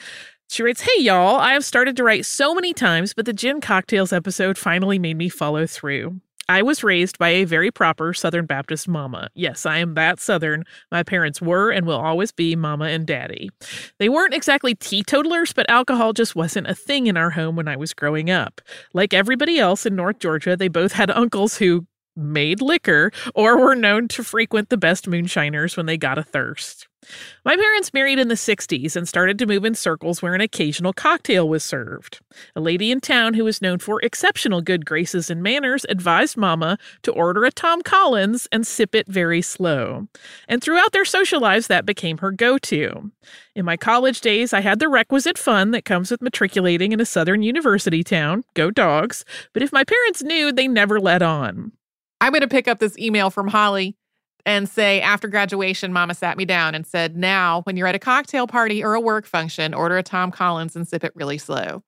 She 0.48 0.64
writes, 0.64 0.82
Hey 0.82 1.04
y'all, 1.04 1.36
I 1.36 1.54
have 1.54 1.64
started 1.64 1.96
to 1.98 2.04
write 2.04 2.26
so 2.26 2.56
many 2.56 2.74
times, 2.74 3.14
but 3.14 3.26
the 3.28 3.34
gin 3.34 3.62
cocktails 3.62 4.12
episode 4.12 4.58
finally 4.58 4.98
made 4.98 5.18
me 5.18 5.30
follow 5.30 5.68
through. 5.68 6.20
I 6.50 6.64
was 6.64 6.84
raised 6.84 7.20
by 7.20 7.30
a 7.30 7.44
very 7.44 7.70
proper 7.70 8.12
Southern 8.12 8.48
Baptist 8.48 8.88
mama. 8.88 9.30
Yes, 9.36 9.68
I 9.68 9.78
am 9.78 9.94
that 9.94 10.20
Southern. 10.20 10.64
My 10.92 11.04
parents 11.04 11.40
were 11.40 11.70
and 11.70 11.86
will 11.86 12.00
always 12.00 12.32
be 12.32 12.56
mama 12.56 12.86
and 12.86 13.06
daddy. 13.06 13.52
They 14.00 14.10
weren't 14.10 14.34
exactly 14.34 14.74
teetotalers, 14.74 15.54
but 15.54 15.70
alcohol 15.70 16.12
just 16.12 16.36
wasn't 16.36 16.66
a 16.66 16.74
thing 16.74 17.06
in 17.06 17.18
our 17.18 17.30
home 17.30 17.56
when 17.56 17.68
I 17.68 17.76
was 17.76 17.94
growing 17.94 18.32
up. 18.32 18.62
Like 18.96 19.14
everybody 19.14 19.60
else 19.60 19.86
in 19.86 19.96
North 19.96 20.18
Georgia, 20.18 20.58
they 20.58 20.70
both 20.70 20.94
had 20.94 21.12
uncles 21.12 21.58
who 21.58 21.86
made 22.16 22.62
liquor 22.62 23.12
or 23.34 23.58
were 23.58 23.76
known 23.76 24.08
to 24.10 24.24
frequent 24.24 24.70
the 24.70 24.78
best 24.78 25.08
moonshiners 25.08 25.78
when 25.78 25.86
they 25.86 25.98
got 25.98 26.18
a 26.18 26.24
thirst. 26.24 26.88
My 27.46 27.56
parents 27.56 27.94
married 27.94 28.20
in 28.20 28.28
the 28.28 28.36
60s 28.36 28.96
and 28.96 29.08
started 29.08 29.40
to 29.40 29.46
move 29.46 29.64
in 29.64 29.74
circles 29.74 30.22
where 30.22 30.36
an 30.36 30.42
occasional 30.42 30.94
cocktail 30.94 31.48
was 31.48 31.64
served. 31.64 32.20
A 32.56 32.60
lady 32.60 32.92
in 32.92 33.00
town 33.00 33.34
who 33.34 33.46
was 33.46 33.62
known 33.62 33.80
for 33.80 34.02
exceptional 34.02 34.62
good 34.62 34.86
graces 34.86 35.30
and 35.30 35.42
manners 35.42 35.86
advised 35.88 36.36
Mama 36.36 36.78
to 37.04 37.12
order 37.14 37.46
a 37.46 37.52
Tom 37.52 37.82
Collins 37.82 38.48
and 38.52 38.68
sip 38.68 38.94
it 38.94 39.08
very 39.08 39.42
slow. 39.42 40.08
And 40.48 40.62
throughout 40.62 40.92
their 40.92 41.06
social 41.06 41.40
lives, 41.40 41.68
that 41.68 41.86
became 41.86 42.18
her 42.18 42.32
go 42.32 42.58
to. 42.58 43.12
In 43.56 43.66
my 43.66 43.78
college 43.78 44.22
days, 44.22 44.54
I 44.54 44.62
had 44.62 44.80
the 44.80 44.90
requisite 44.90 45.38
fun 45.38 45.72
that 45.72 45.86
comes 45.86 46.12
with 46.12 46.22
matriculating 46.22 46.92
in 46.92 47.00
a 47.00 47.06
southern 47.06 47.44
university 47.44 48.04
town 48.04 48.44
go 48.54 48.72
dogs, 48.72 49.24
but 49.54 49.64
if 49.64 49.72
my 49.72 49.84
parents 49.84 50.22
knew, 50.22 50.52
they 50.52 50.68
never 50.68 51.00
let 51.00 51.22
on. 51.22 51.72
I'm 52.22 52.32
going 52.32 52.42
to 52.42 52.48
pick 52.48 52.68
up 52.68 52.80
this 52.80 52.98
email 52.98 53.30
from 53.30 53.48
Holly 53.48 53.96
and 54.46 54.68
say, 54.68 55.02
after 55.02 55.28
graduation, 55.28 55.94
mama 55.94 56.14
sat 56.14 56.38
me 56.38 56.46
down 56.46 56.76
and 56.76 56.86
said, 56.86 57.16
Now, 57.16 57.62
when 57.64 57.78
you're 57.78 57.88
at 57.88 57.96
a 57.96 58.00
cocktail 58.00 58.48
party 58.48 58.84
or 58.84 58.94
a 58.94 59.02
work 59.02 59.26
function, 59.26 59.74
order 59.74 59.98
a 59.98 60.04
Tom 60.04 60.32
Collins 60.32 60.76
and 60.76 60.88
sip 60.88 61.04
it 61.04 61.12
really 61.16 61.38
slow. 61.38 61.84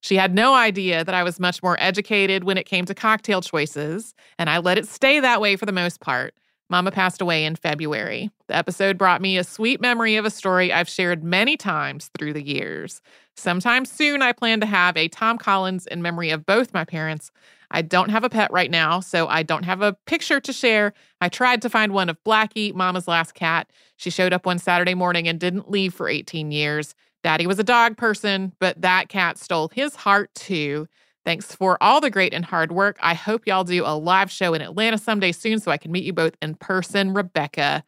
She 0.00 0.16
had 0.16 0.34
no 0.34 0.54
idea 0.54 1.04
that 1.04 1.14
I 1.14 1.22
was 1.22 1.38
much 1.38 1.62
more 1.62 1.76
educated 1.80 2.42
when 2.42 2.58
it 2.58 2.66
came 2.66 2.84
to 2.86 2.94
cocktail 2.94 3.40
choices, 3.40 4.14
and 4.36 4.50
I 4.50 4.58
let 4.58 4.78
it 4.78 4.88
stay 4.88 5.20
that 5.20 5.40
way 5.40 5.54
for 5.54 5.64
the 5.64 5.72
most 5.72 6.00
part. 6.00 6.34
Mama 6.68 6.90
passed 6.90 7.20
away 7.20 7.44
in 7.44 7.54
February. 7.54 8.30
The 8.48 8.56
episode 8.56 8.98
brought 8.98 9.20
me 9.20 9.36
a 9.36 9.44
sweet 9.44 9.80
memory 9.80 10.16
of 10.16 10.24
a 10.24 10.30
story 10.30 10.72
I've 10.72 10.88
shared 10.88 11.22
many 11.22 11.56
times 11.56 12.10
through 12.18 12.32
the 12.32 12.42
years. 12.42 13.00
Sometime 13.36 13.84
soon, 13.84 14.22
I 14.22 14.32
plan 14.32 14.58
to 14.60 14.66
have 14.66 14.96
a 14.96 15.08
Tom 15.08 15.38
Collins 15.38 15.86
in 15.86 16.02
memory 16.02 16.30
of 16.30 16.46
both 16.46 16.72
my 16.72 16.84
parents. 16.84 17.30
I 17.72 17.82
don't 17.82 18.10
have 18.10 18.22
a 18.22 18.30
pet 18.30 18.52
right 18.52 18.70
now, 18.70 19.00
so 19.00 19.26
I 19.26 19.42
don't 19.42 19.64
have 19.64 19.80
a 19.82 19.96
picture 20.06 20.40
to 20.40 20.52
share. 20.52 20.92
I 21.20 21.28
tried 21.28 21.62
to 21.62 21.70
find 21.70 21.92
one 21.92 22.08
of 22.08 22.22
Blackie, 22.24 22.74
Mama's 22.74 23.08
last 23.08 23.34
cat. 23.34 23.70
She 23.96 24.10
showed 24.10 24.32
up 24.32 24.44
one 24.44 24.58
Saturday 24.58 24.94
morning 24.94 25.26
and 25.26 25.40
didn't 25.40 25.70
leave 25.70 25.94
for 25.94 26.08
18 26.08 26.52
years. 26.52 26.94
Daddy 27.24 27.46
was 27.46 27.58
a 27.58 27.64
dog 27.64 27.96
person, 27.96 28.52
but 28.60 28.80
that 28.82 29.08
cat 29.08 29.38
stole 29.38 29.70
his 29.72 29.96
heart 29.96 30.34
too. 30.34 30.86
Thanks 31.24 31.54
for 31.54 31.80
all 31.80 32.00
the 32.00 32.10
great 32.10 32.34
and 32.34 32.44
hard 32.44 32.72
work. 32.72 32.98
I 33.00 33.14
hope 33.14 33.46
y'all 33.46 33.64
do 33.64 33.84
a 33.86 33.96
live 33.96 34.30
show 34.30 34.54
in 34.54 34.60
Atlanta 34.60 34.98
someday 34.98 35.32
soon 35.32 35.60
so 35.60 35.70
I 35.70 35.78
can 35.78 35.92
meet 35.92 36.04
you 36.04 36.12
both 36.12 36.34
in 36.42 36.56
person, 36.56 37.14
Rebecca. 37.14 37.84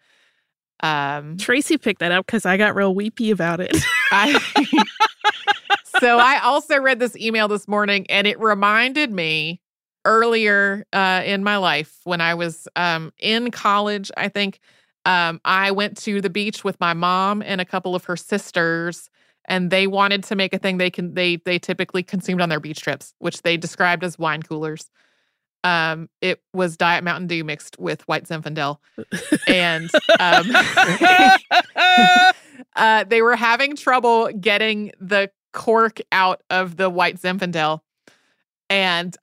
Um, 0.80 1.36
Tracy 1.36 1.78
picked 1.78 2.00
that 2.00 2.12
up 2.12 2.26
because 2.26 2.46
I 2.46 2.56
got 2.56 2.76
real 2.76 2.94
weepy 2.94 3.32
about 3.32 3.60
it. 3.60 3.76
I, 4.12 4.38
so 6.00 6.18
I 6.18 6.40
also 6.44 6.78
read 6.80 7.00
this 7.00 7.16
email 7.16 7.48
this 7.48 7.66
morning 7.66 8.06
and 8.08 8.26
it 8.26 8.38
reminded 8.38 9.10
me 9.10 9.60
earlier 10.04 10.84
uh, 10.92 11.22
in 11.24 11.42
my 11.42 11.56
life 11.56 12.00
when 12.04 12.20
I 12.20 12.34
was 12.34 12.68
um, 12.76 13.12
in 13.18 13.50
college, 13.50 14.10
I 14.16 14.28
think 14.28 14.60
um, 15.04 15.40
I 15.44 15.70
went 15.70 15.96
to 15.98 16.20
the 16.20 16.30
beach 16.30 16.64
with 16.64 16.78
my 16.80 16.94
mom 16.94 17.42
and 17.42 17.60
a 17.60 17.64
couple 17.64 17.94
of 17.94 18.04
her 18.04 18.16
sisters. 18.16 19.10
and 19.46 19.70
they 19.70 19.86
wanted 19.86 20.24
to 20.24 20.36
make 20.36 20.54
a 20.54 20.58
thing 20.58 20.78
they 20.78 20.90
can 20.90 21.14
they 21.14 21.36
they 21.36 21.58
typically 21.58 22.02
consumed 22.02 22.40
on 22.40 22.48
their 22.48 22.60
beach 22.60 22.80
trips, 22.80 23.14
which 23.18 23.42
they 23.42 23.56
described 23.56 24.02
as 24.02 24.18
wine 24.18 24.42
coolers. 24.42 24.90
Um, 25.62 26.08
it 26.20 26.42
was 26.52 26.76
Diet 26.76 27.04
Mountain 27.04 27.26
Dew 27.26 27.42
mixed 27.42 27.78
with 27.78 28.06
white 28.06 28.24
Zinfandel, 28.24 28.78
and 29.46 29.90
um, 30.20 30.46
uh, 32.76 33.04
they 33.04 33.22
were 33.22 33.36
having 33.36 33.74
trouble 33.76 34.28
getting 34.28 34.92
the 35.00 35.30
cork 35.52 36.00
out 36.12 36.42
of 36.50 36.76
the 36.76 36.90
white 36.90 37.16
Zinfandel, 37.16 37.80
and 38.68 39.16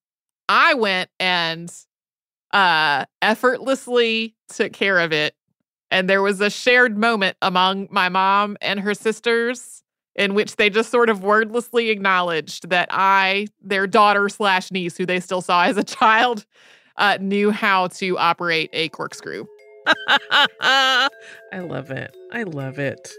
I 0.52 0.74
went 0.74 1.10
and 1.18 1.74
uh, 2.52 3.06
effortlessly 3.22 4.36
took 4.50 4.74
care 4.74 5.00
of 5.00 5.14
it. 5.14 5.34
And 5.90 6.10
there 6.10 6.22
was 6.22 6.42
a 6.42 6.50
shared 6.50 6.98
moment 6.98 7.38
among 7.42 7.88
my 7.90 8.10
mom 8.10 8.58
and 8.60 8.78
her 8.82 8.94
sisters 8.94 9.82
in 10.14 10.34
which 10.34 10.58
they 10.58 10.70
just 10.70 10.92
sort 10.92 11.10
of 11.10 11.24
wordlessly 11.24 11.90
acknowledged 11.90 12.70
that 12.70 12.90
I, 12.92 13.48
their 13.62 13.88
daughter 13.88 14.28
slash 14.28 14.72
niece, 14.72 14.98
who 14.98 15.06
they 15.06 15.22
still 15.22 15.40
saw 15.40 15.64
as 15.64 15.78
a 15.78 15.86
child, 15.86 16.46
uh, 16.98 17.18
knew 17.22 17.52
how 17.52 17.88
to 17.88 18.18
operate 18.18 18.70
a 18.74 18.90
corkscrew. 18.90 19.46
I 20.08 21.10
love 21.54 21.92
it. 21.92 22.14
I 22.34 22.44
love 22.44 22.78
it. 22.78 23.10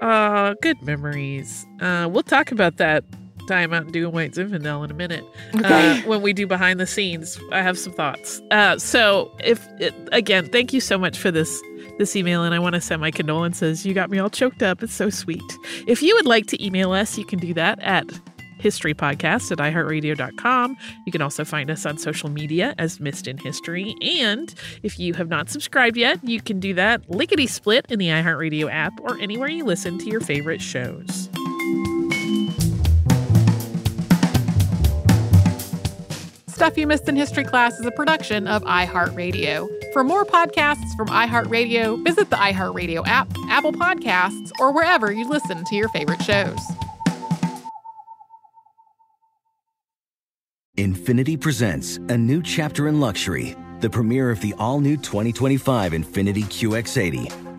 Uh, 0.00 0.54
good 0.62 0.80
memories. 0.82 1.66
Uh, 1.80 2.08
we'll 2.10 2.22
talk 2.22 2.50
about 2.52 2.78
that 2.78 3.04
Mountain 3.50 3.92
Dew 3.92 4.04
and 4.04 4.12
White 4.12 4.32
Zinfandel 4.32 4.84
in 4.84 4.90
a 4.90 4.94
minute. 4.94 5.24
Okay. 5.54 6.00
Uh, 6.00 6.02
when 6.06 6.22
we 6.22 6.32
do 6.32 6.46
behind 6.46 6.80
the 6.80 6.86
scenes, 6.86 7.38
I 7.52 7.62
have 7.62 7.78
some 7.78 7.92
thoughts. 7.92 8.40
Uh, 8.50 8.78
so, 8.78 9.30
if 9.44 9.66
it, 9.78 9.94
again, 10.12 10.48
thank 10.48 10.72
you 10.72 10.80
so 10.80 10.98
much 10.98 11.18
for 11.18 11.30
this 11.30 11.60
this 11.98 12.16
email, 12.16 12.44
and 12.44 12.54
I 12.54 12.58
want 12.58 12.74
to 12.74 12.80
send 12.80 13.00
my 13.00 13.10
condolences. 13.10 13.84
You 13.84 13.92
got 13.94 14.10
me 14.10 14.18
all 14.18 14.30
choked 14.30 14.62
up. 14.62 14.82
It's 14.82 14.94
so 14.94 15.10
sweet. 15.10 15.42
If 15.86 16.02
you 16.02 16.14
would 16.16 16.26
like 16.26 16.46
to 16.46 16.64
email 16.64 16.92
us, 16.92 17.18
you 17.18 17.24
can 17.24 17.38
do 17.38 17.52
that 17.54 17.78
at 17.80 18.06
historypodcast 18.60 19.50
at 19.52 19.58
iheartradio.com. 19.58 20.76
You 21.06 21.12
can 21.12 21.22
also 21.22 21.44
find 21.44 21.70
us 21.70 21.86
on 21.86 21.98
social 21.98 22.30
media 22.30 22.74
as 22.78 23.00
Missed 23.00 23.26
in 23.26 23.38
History. 23.38 23.94
And 24.02 24.54
if 24.82 24.98
you 24.98 25.14
have 25.14 25.28
not 25.28 25.48
subscribed 25.50 25.96
yet, 25.96 26.22
you 26.22 26.40
can 26.40 26.60
do 26.60 26.74
that 26.74 27.08
lickety 27.10 27.46
split 27.46 27.86
in 27.88 27.98
the 27.98 28.08
iHeartRadio 28.08 28.70
app 28.70 28.92
or 29.00 29.18
anywhere 29.18 29.48
you 29.48 29.64
listen 29.64 29.98
to 29.98 30.06
your 30.06 30.20
favorite 30.20 30.60
shows. 30.60 31.28
Stuff 36.60 36.76
You 36.76 36.86
Missed 36.86 37.08
in 37.08 37.16
History 37.16 37.44
Class 37.44 37.80
is 37.80 37.86
a 37.86 37.90
production 37.90 38.46
of 38.46 38.62
iHeartRadio. 38.64 39.66
For 39.94 40.04
more 40.04 40.26
podcasts 40.26 40.94
from 40.94 41.08
iHeartRadio, 41.08 42.04
visit 42.04 42.28
the 42.28 42.36
iHeartRadio 42.36 43.02
app, 43.06 43.28
Apple 43.48 43.72
Podcasts, 43.72 44.52
or 44.60 44.70
wherever 44.70 45.10
you 45.10 45.26
listen 45.26 45.64
to 45.64 45.74
your 45.74 45.88
favorite 45.88 46.20
shows. 46.20 46.58
Infiniti 50.76 51.40
presents 51.40 51.96
a 51.96 52.18
new 52.18 52.42
chapter 52.42 52.88
in 52.88 53.00
luxury, 53.00 53.56
the 53.80 53.88
premiere 53.88 54.28
of 54.28 54.42
the 54.42 54.52
all 54.58 54.80
new 54.80 54.98
2025 54.98 55.92
Infiniti 55.92 56.44
QX80, 56.44 57.49